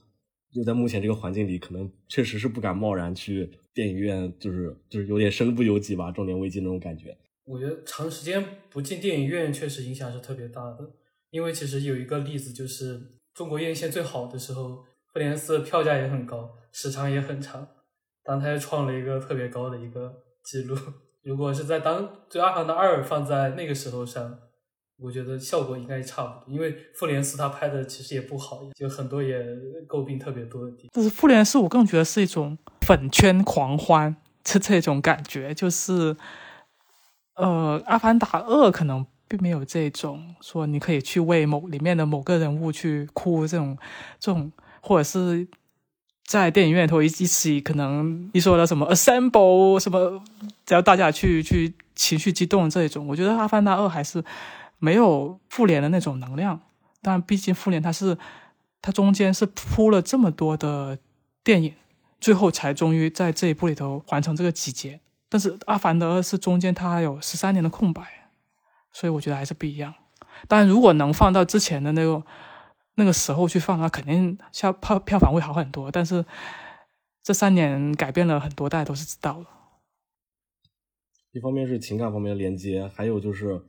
[0.52, 7.16] 又在目前这个环境里，可能确实是不敢贸然去电影院，就是就是有点身不由己吧，中年危机那种感觉。
[7.46, 10.92] 我觉得长时间不进电影院确实影响是特别大的，
[11.30, 13.15] 因为其实有一个例子就是。
[13.36, 14.82] 中国院线最好的时候，
[15.12, 17.68] 复联四票价也很高，时长也很长，
[18.24, 20.10] 但它又创了一个特别高的一个
[20.42, 20.74] 记录。
[21.22, 24.38] 如果是在当就阿凡达二放在那个时候上，
[24.98, 26.54] 我觉得效果应该差不多。
[26.54, 29.38] 因为复联四它拍的其实也不好，就很多也
[29.86, 30.88] 诟病特别多的地方。
[30.94, 36.16] 但是复联四我更觉得是一种粉圈狂欢，这这种感觉就是，
[37.34, 39.06] 呃，阿凡达二可能。
[39.28, 43.76] 并没有这种说你可以去为某里面的某个人物去哭这种
[44.20, 45.46] 这种，或者是
[46.24, 50.22] 在电影院头一一起可能你说的什么 assemble 什么，
[50.64, 54.22] 只要大家去去情绪激动这种，我觉得《阿凡达二》还是
[54.78, 56.60] 没有复联的那种能量。
[57.02, 58.18] 但毕竟复联它是
[58.82, 60.98] 它中间是铺了这么多的
[61.44, 61.74] 电影，
[62.20, 65.00] 最后才终于在这一部里头完成这个集结。
[65.28, 68.02] 但是《阿凡达二》是中间它有十三年的空白。
[68.96, 69.92] 所以我觉得还是不一样。
[70.48, 72.24] 当然，如果能放到之前的那个
[72.94, 75.90] 那个时候去放它，肯定票票票房会好很多。
[75.90, 76.24] 但是
[77.22, 79.46] 这三年改变了很多，大家都是知道的。
[81.32, 83.60] 一方面是情感方面的连接，还有就是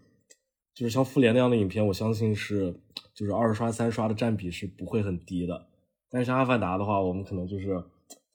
[0.74, 2.80] 就是像复联那样的影片，我相信是
[3.14, 5.68] 就是二刷三刷的占比是不会很低的。
[6.10, 7.84] 但是像阿凡达的话，我们可能就是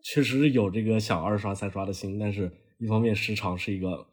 [0.04, 4.06] 确实是有这个想二刷三刷的心，但是一方面时长是一个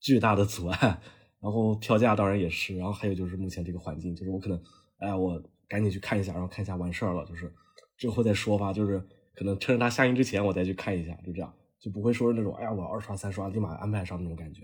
[0.00, 0.98] 巨大的阻碍，
[1.46, 4.60] 然后票价当然也是，然后还有就是目前这个环境，就是我可能
[4.98, 7.52] 哎我赶紧去看一下，然后看一下完事儿了，就是
[7.96, 8.98] 之后再说吧，就是
[9.36, 11.54] 可能趁着它下映之前我再去看一下，就这样。
[11.78, 14.62] 就不会说是那种，哎呀，我二刷三刷立马安排上那种感觉。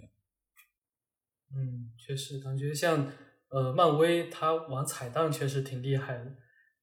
[1.54, 3.06] 嗯，确实感觉像
[3.50, 6.34] 呃，漫威它玩彩蛋确实挺厉害的，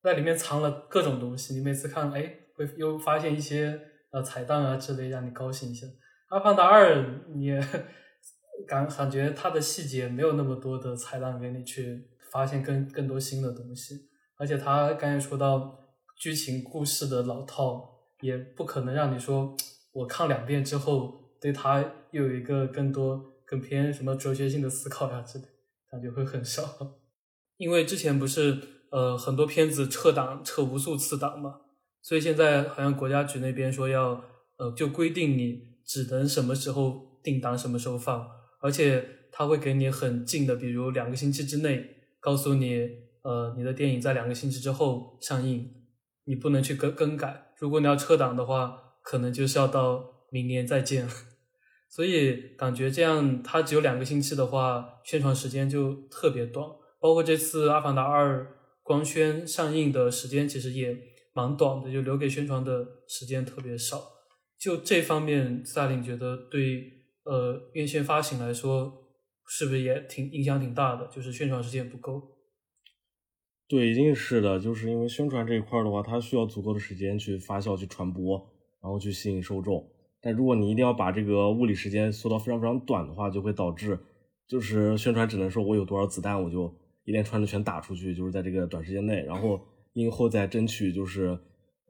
[0.02, 1.56] 在里面藏了各种东西。
[1.56, 3.82] 你每次看，哎，会又发现一些
[4.12, 5.86] 呃彩蛋啊之类，让你高兴一下。
[6.30, 7.04] 阿凡达二，
[7.36, 7.50] 你
[8.68, 15.80] 感感觉它的细节没有那么多的彩蛋给你去发现更更多新的东西，而且他刚才说到
[16.18, 17.90] 剧情故事的老套，
[18.22, 19.56] 也不可能让你说。
[19.92, 25.46] 我看两遍之后，对他又有一个更多、更偏什么哲学性的思考呀之类，
[25.90, 26.64] 感觉会很少。
[27.58, 28.60] 因为之前不是
[28.92, 31.62] 呃很多片子撤档撤无数次档嘛，
[32.04, 34.24] 所以现在好像国家局那边说要
[34.58, 38.30] 呃就规定你只能什么时候定档什么时候放，
[38.60, 41.90] 而且他会给你很近的，比如两个星期之内
[42.20, 42.88] 告诉你
[43.24, 45.70] 呃你的电影在两个星期之后上映，
[46.26, 47.54] 你不能去更更改。
[47.58, 48.86] 如果你要撤档的话。
[49.02, 51.08] 可能就是要到明年再见，
[51.90, 56.68] 所以感觉这样，它只有两个星期的话，宣传时间就特别短。
[57.00, 58.44] 包括这次《阿凡达二》
[58.84, 60.96] 光宣上映的时间其实也
[61.34, 64.00] 蛮短的，就留给宣传的时间特别少。
[64.60, 66.99] 就这方面，萨林觉得对
[67.30, 68.92] 呃院线发行来说，
[69.46, 71.08] 是不是也挺影响挺大的？
[71.08, 72.22] 就是宣传时间不够。
[73.68, 78.56] 对，一定是的，就是因为宣传这一块的话，它需要足够的时间去发酵、去传播。
[78.82, 79.86] 然后去吸引受众，
[80.22, 84.00] 但如果你一定要把这个物理时间缩到非常非常短的话，就会导致，
[84.48, 86.74] 就是宣传只能说我有多少子弹，我就
[87.04, 89.60] 一连串的全打出去，就是在这个短时间内，然后
[89.96, 91.38] 映后再争取就是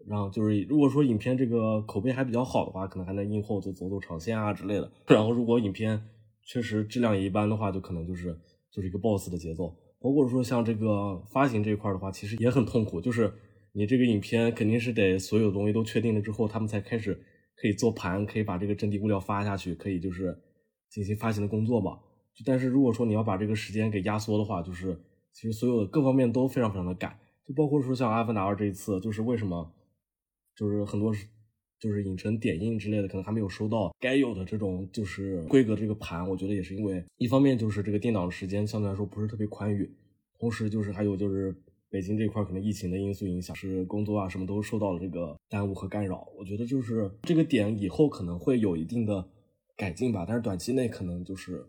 [0.08, 4.92] 然后就是如果说影片这个口碑还比较好的话，可能还能映后就走走长线啊之类的。
[5.08, 6.02] 然后如果影片
[6.46, 8.38] 确实质量也一般的话，就可能就是
[8.72, 9.76] 就是一个 boss 的节奏。
[10.00, 13.34] 包括说像这个发行这一块的话，其实也很痛苦，就是。
[13.72, 17.14] 你这个影片肯定是得所有东西都确定了之后，他们才开始
[17.56, 20.36] 可以做盘，可以把这个真底物料发下去，可以就是
[20.90, 22.00] 进行发行的工作吧。
[22.44, 25.00] 但是如果说你要把这个时间给压缩的话，就是
[25.34, 27.16] 其实所有的各方面都非常非常的赶，
[27.48, 29.72] 就包括说像《阿凡达二》这一次，就是为什么
[30.60, 31.14] 就是很多
[31.80, 39.90] 就是影城点映之类的，可能还没有收到该有的这种就是规格的这个盘，我觉得也是因为一方面就是这个电脑时间相对来说不是特别宽裕，
[40.38, 41.56] 同时就是还有就是。
[41.92, 46.32] 北京这块可能疫情的因素影响，是工作啊什么都受到了这个耽误和干扰。
[46.38, 49.28] 我觉得就是这个点以后可能会有一定的
[49.76, 51.68] 改进吧，但是短期内可能就是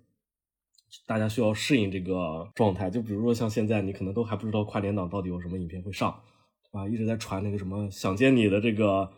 [1.06, 2.90] 大家需要适应这个状态。
[2.90, 6.22] 就比如说像现在，你可能都还不知道跨年档到底有什么影片会上，
[6.72, 6.88] 啊？
[6.88, 9.08] 一直在传那个什么《想见你》的这个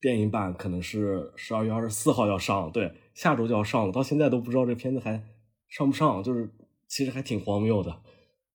[0.00, 5.22] 电影版，可能是十二月二十四号要上，对，下周就要上了，到现在都不知道这片子还
[5.68, 6.48] 上不上，就是
[6.86, 8.02] 其实还挺荒谬的。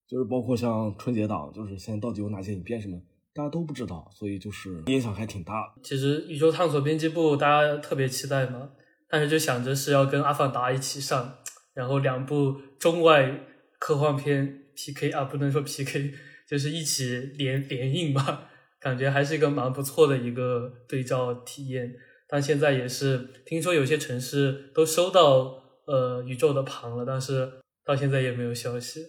[0.05, 3.01] 就是包括像春节档，就是现在到底有哪些影片什么，
[3.33, 5.73] 大家都不知道，所以就是影响还挺大。
[5.81, 8.69] 其实宇宙探索编辑部大家特别期待嘛，
[9.09, 11.37] 但是就想着是要跟阿凡达一起上，
[11.73, 13.39] 然后两部中外
[13.79, 16.11] 科幻片 PK 啊，不能说 PK，
[16.53, 18.47] 就是一起联联映吧，
[18.79, 21.91] 感觉还是一个蛮不错的一个对照体验。
[22.27, 25.55] 但现在也是听说有些城市都收到
[25.87, 27.51] 呃宇宙的盘了，但是
[27.83, 29.01] 到现在也没有消息。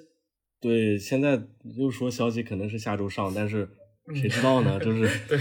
[0.58, 1.38] 对，现在
[1.76, 3.68] 又说消息可能是下周上，但是
[4.14, 4.80] 谁知道呢？
[4.80, 5.38] 就是 对，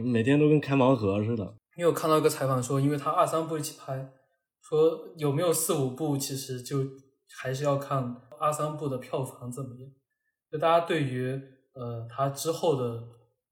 [0.00, 1.56] 每天都跟开盲盒似的。
[1.76, 4.12] 因为我看到一个采访说，因为他二三部一起拍，
[4.62, 6.86] 说有没有四五部，其实就
[7.36, 9.90] 还是要看二三部的票房怎么样。
[10.50, 11.40] 就大家对于
[11.74, 13.02] 呃他之后的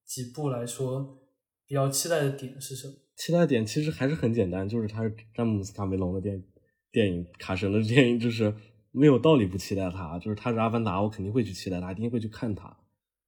[0.04, 1.18] 几部来说，
[1.66, 2.94] 比较期待的点是什么？
[3.16, 6.42] 期待点其实还是很简单，就是他是詹姆斯卡梅隆的电
[6.90, 8.54] 电影，卡神的电影，就是。
[8.96, 12.76] 没有道理不期待他，就是他是阿凡达，我肯定会去期待他，一定会去看他。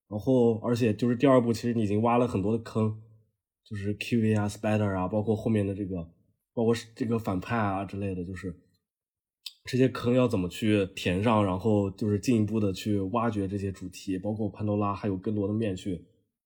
[0.09, 3.03] 然后，而且就是第二部，其实你已经挖了很多的坑，
[3.65, 6.09] 就是 QV 啊、Spider 啊，包括后面的这个，
[6.55, 8.55] 包括这个反派啊之类的，就是
[9.67, 16.01] 这些坑要怎么去填上，然后就是进一步的去挖掘这些主题，包括潘多拉还有更多的面去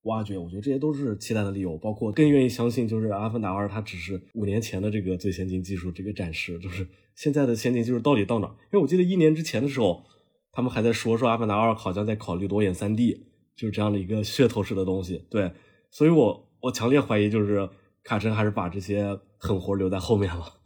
[0.04, 1.76] 挖掘，我觉得这些都是期待的理由。
[1.78, 6.88] 包括更愿意相信，就是阿凡达二它只是五年前的这个最先进技术这个展示，就是。
[7.16, 8.46] 现在的先进技术到底到哪？
[8.46, 10.02] 因为我记得一年之前的时候，
[10.52, 15.26] 他们还在说说《阿凡达二》好像在考虑裸眼三 D，就是这样的一个噱头式的东西。
[15.28, 15.52] 对，
[15.90, 17.68] 所以我我强烈怀疑，就是
[18.04, 20.59] 卡神还是把这些狠活留在后面了。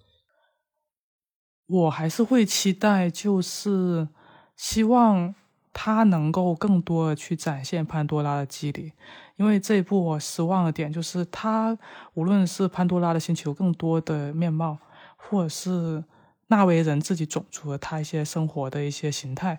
[1.67, 4.09] 我还是会期待，就是
[4.57, 5.35] 希望
[5.73, 8.93] 他能够更多的去展现潘多拉的机理，
[9.37, 11.77] 因为这一部我失望的点就是他
[12.13, 14.79] 无论是潘多拉的星球更多的面貌，
[15.17, 16.05] 或者是
[16.49, 19.59] 纳维人自己种族的他一些生活的一些形态，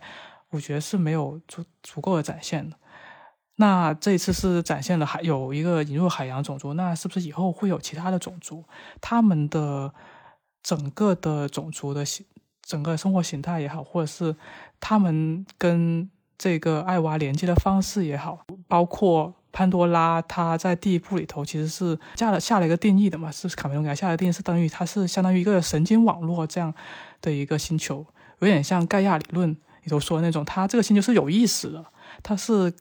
[0.52, 2.78] 我觉得是没有足足够的展现的。
[3.58, 8.64] 那这一次是展现了海有一个引入海洋种族，那是不是以后会有其他的种族？
[9.02, 9.94] 他们的
[10.66, 12.26] 整个的种族的形，
[12.64, 14.36] 整个生活形态也好，或者是
[14.80, 16.10] 他们跟
[16.40, 26.74] 这个艾娃连接的方式也好，包括潘多拉，他在第一部里头其实是下了下了一个定义的嘛，是卡梅隆给他下的定义是等于它是相当于一个神经网络这样
[27.22, 28.04] 的一个星球，
[28.40, 31.86] 有点像盖亚理论里头说的那种，它这个星球是有意识的，
[32.24, 32.74] 它是。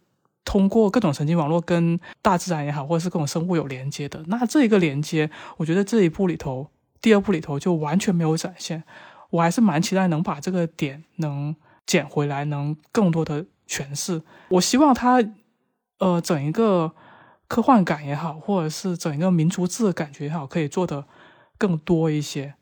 [0.47, 6.69] 通过各种神经网络跟大自然也好，或者是各种生物有连接的，那这一个连接，我觉得这一部里头，
[7.05, 8.83] 第二部里头就完全没有展现。
[9.29, 14.23] 我还是蛮期待能把这个点能捡回来，能更多的诠释。
[14.49, 15.23] 我希望它，
[15.99, 16.93] 呃，整一个
[17.47, 21.05] 科幻感也好，或者是整一个民族志的感觉也好，可以做的
[21.59, 22.55] 更多一些，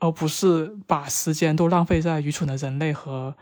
[0.00, 3.36] 而不是把时间都浪费在愚蠢的人类和。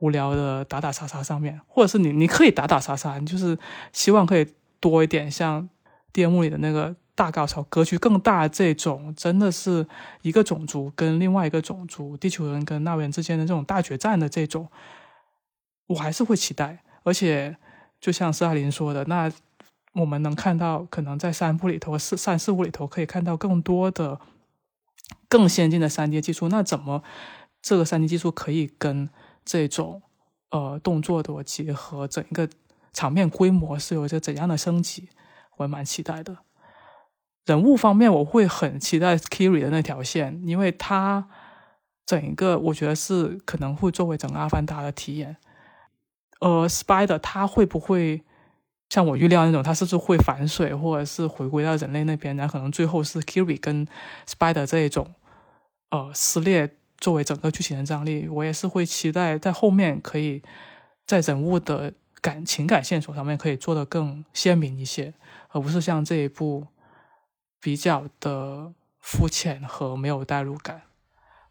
[0.00, 3.58] 无聊的打打杀杀上面，或者是你你可以打打杀杀，你就是
[3.94, 4.46] 希望可以
[4.78, 5.66] 多一点像
[6.12, 9.84] 第二幕里的那个大高潮，格局更大这种，真的是
[10.22, 14.68] 一个种族跟另外一个种族，地球人跟纳维人之间的这种大决战的这种，
[15.88, 16.84] 我还是会期待。
[17.02, 17.56] 而且
[18.00, 19.32] 就像斯大林说的，那
[19.94, 24.20] 我们能看到可能在三部里头、四三四部里头可以看到更多的
[25.28, 27.02] 更先进的三 D 技术，那怎么
[27.60, 29.08] 这个三 D 技术可以跟？
[29.48, 30.02] 这种
[30.50, 32.48] 呃动作的结合，整一个
[32.92, 35.08] 场面规模是有一个怎样的升级，
[35.58, 36.38] 我蛮期待的。
[37.46, 41.26] 人物方面，我会很期待 Kiri 的那条线，因为他
[42.04, 45.36] 整一个我觉得是可能会作为整个阿凡达的体验。
[46.40, 48.22] 呃，Spider 他会不会
[48.90, 52.36] 像我预料那种，他是不是会反水，或者是回归到人类那边？
[52.36, 53.86] 然后可能最后是 Kiri 跟
[54.28, 55.14] Spider 这一种
[55.90, 56.76] 呃撕裂。
[56.98, 60.42] 作为整个剧情的张力，我也是会期待在后面可以
[61.06, 61.92] 在人物的
[62.22, 65.12] 感情感线索上面可以做得更鲜明一些，
[65.50, 66.66] 而不是像这一部
[67.60, 70.82] 比较的肤浅和没有代入感。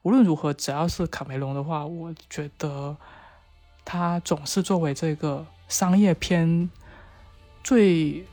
[0.02, 2.96] 无论如何，只要是卡梅隆的话，我觉得
[3.84, 6.70] 他总是作为这个商业片
[7.64, 8.26] 最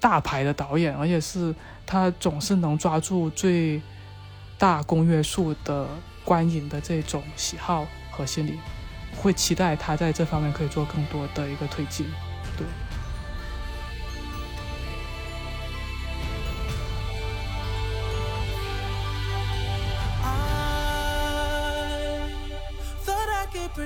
[0.00, 1.54] 大牌的导演，而且是
[1.86, 3.80] 他总是能抓住最
[4.58, 5.88] 大公约数的。
[6.24, 8.58] 观影的这种喜好和心理，
[9.14, 12.06] 会期待他在这方面可以做更多的一个推进，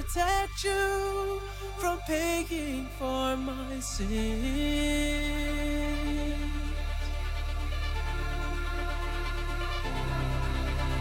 [0.08, 1.40] protect you
[1.76, 4.08] from paying for my sins.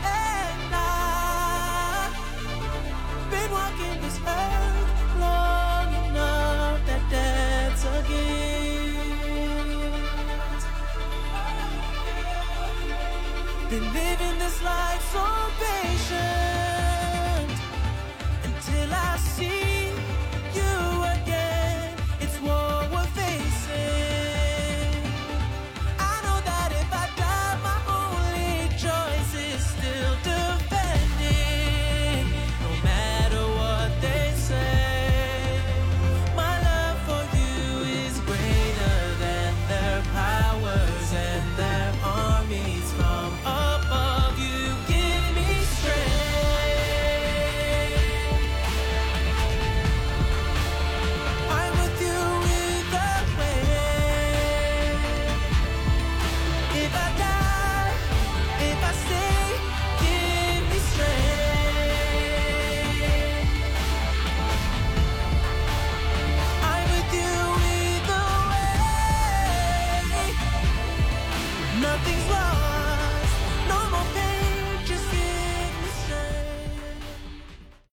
[0.04, 2.12] And I've
[3.32, 8.68] been walking this earth long enough that that's a gift.
[13.70, 15.24] Been living this life so
[15.60, 15.77] big.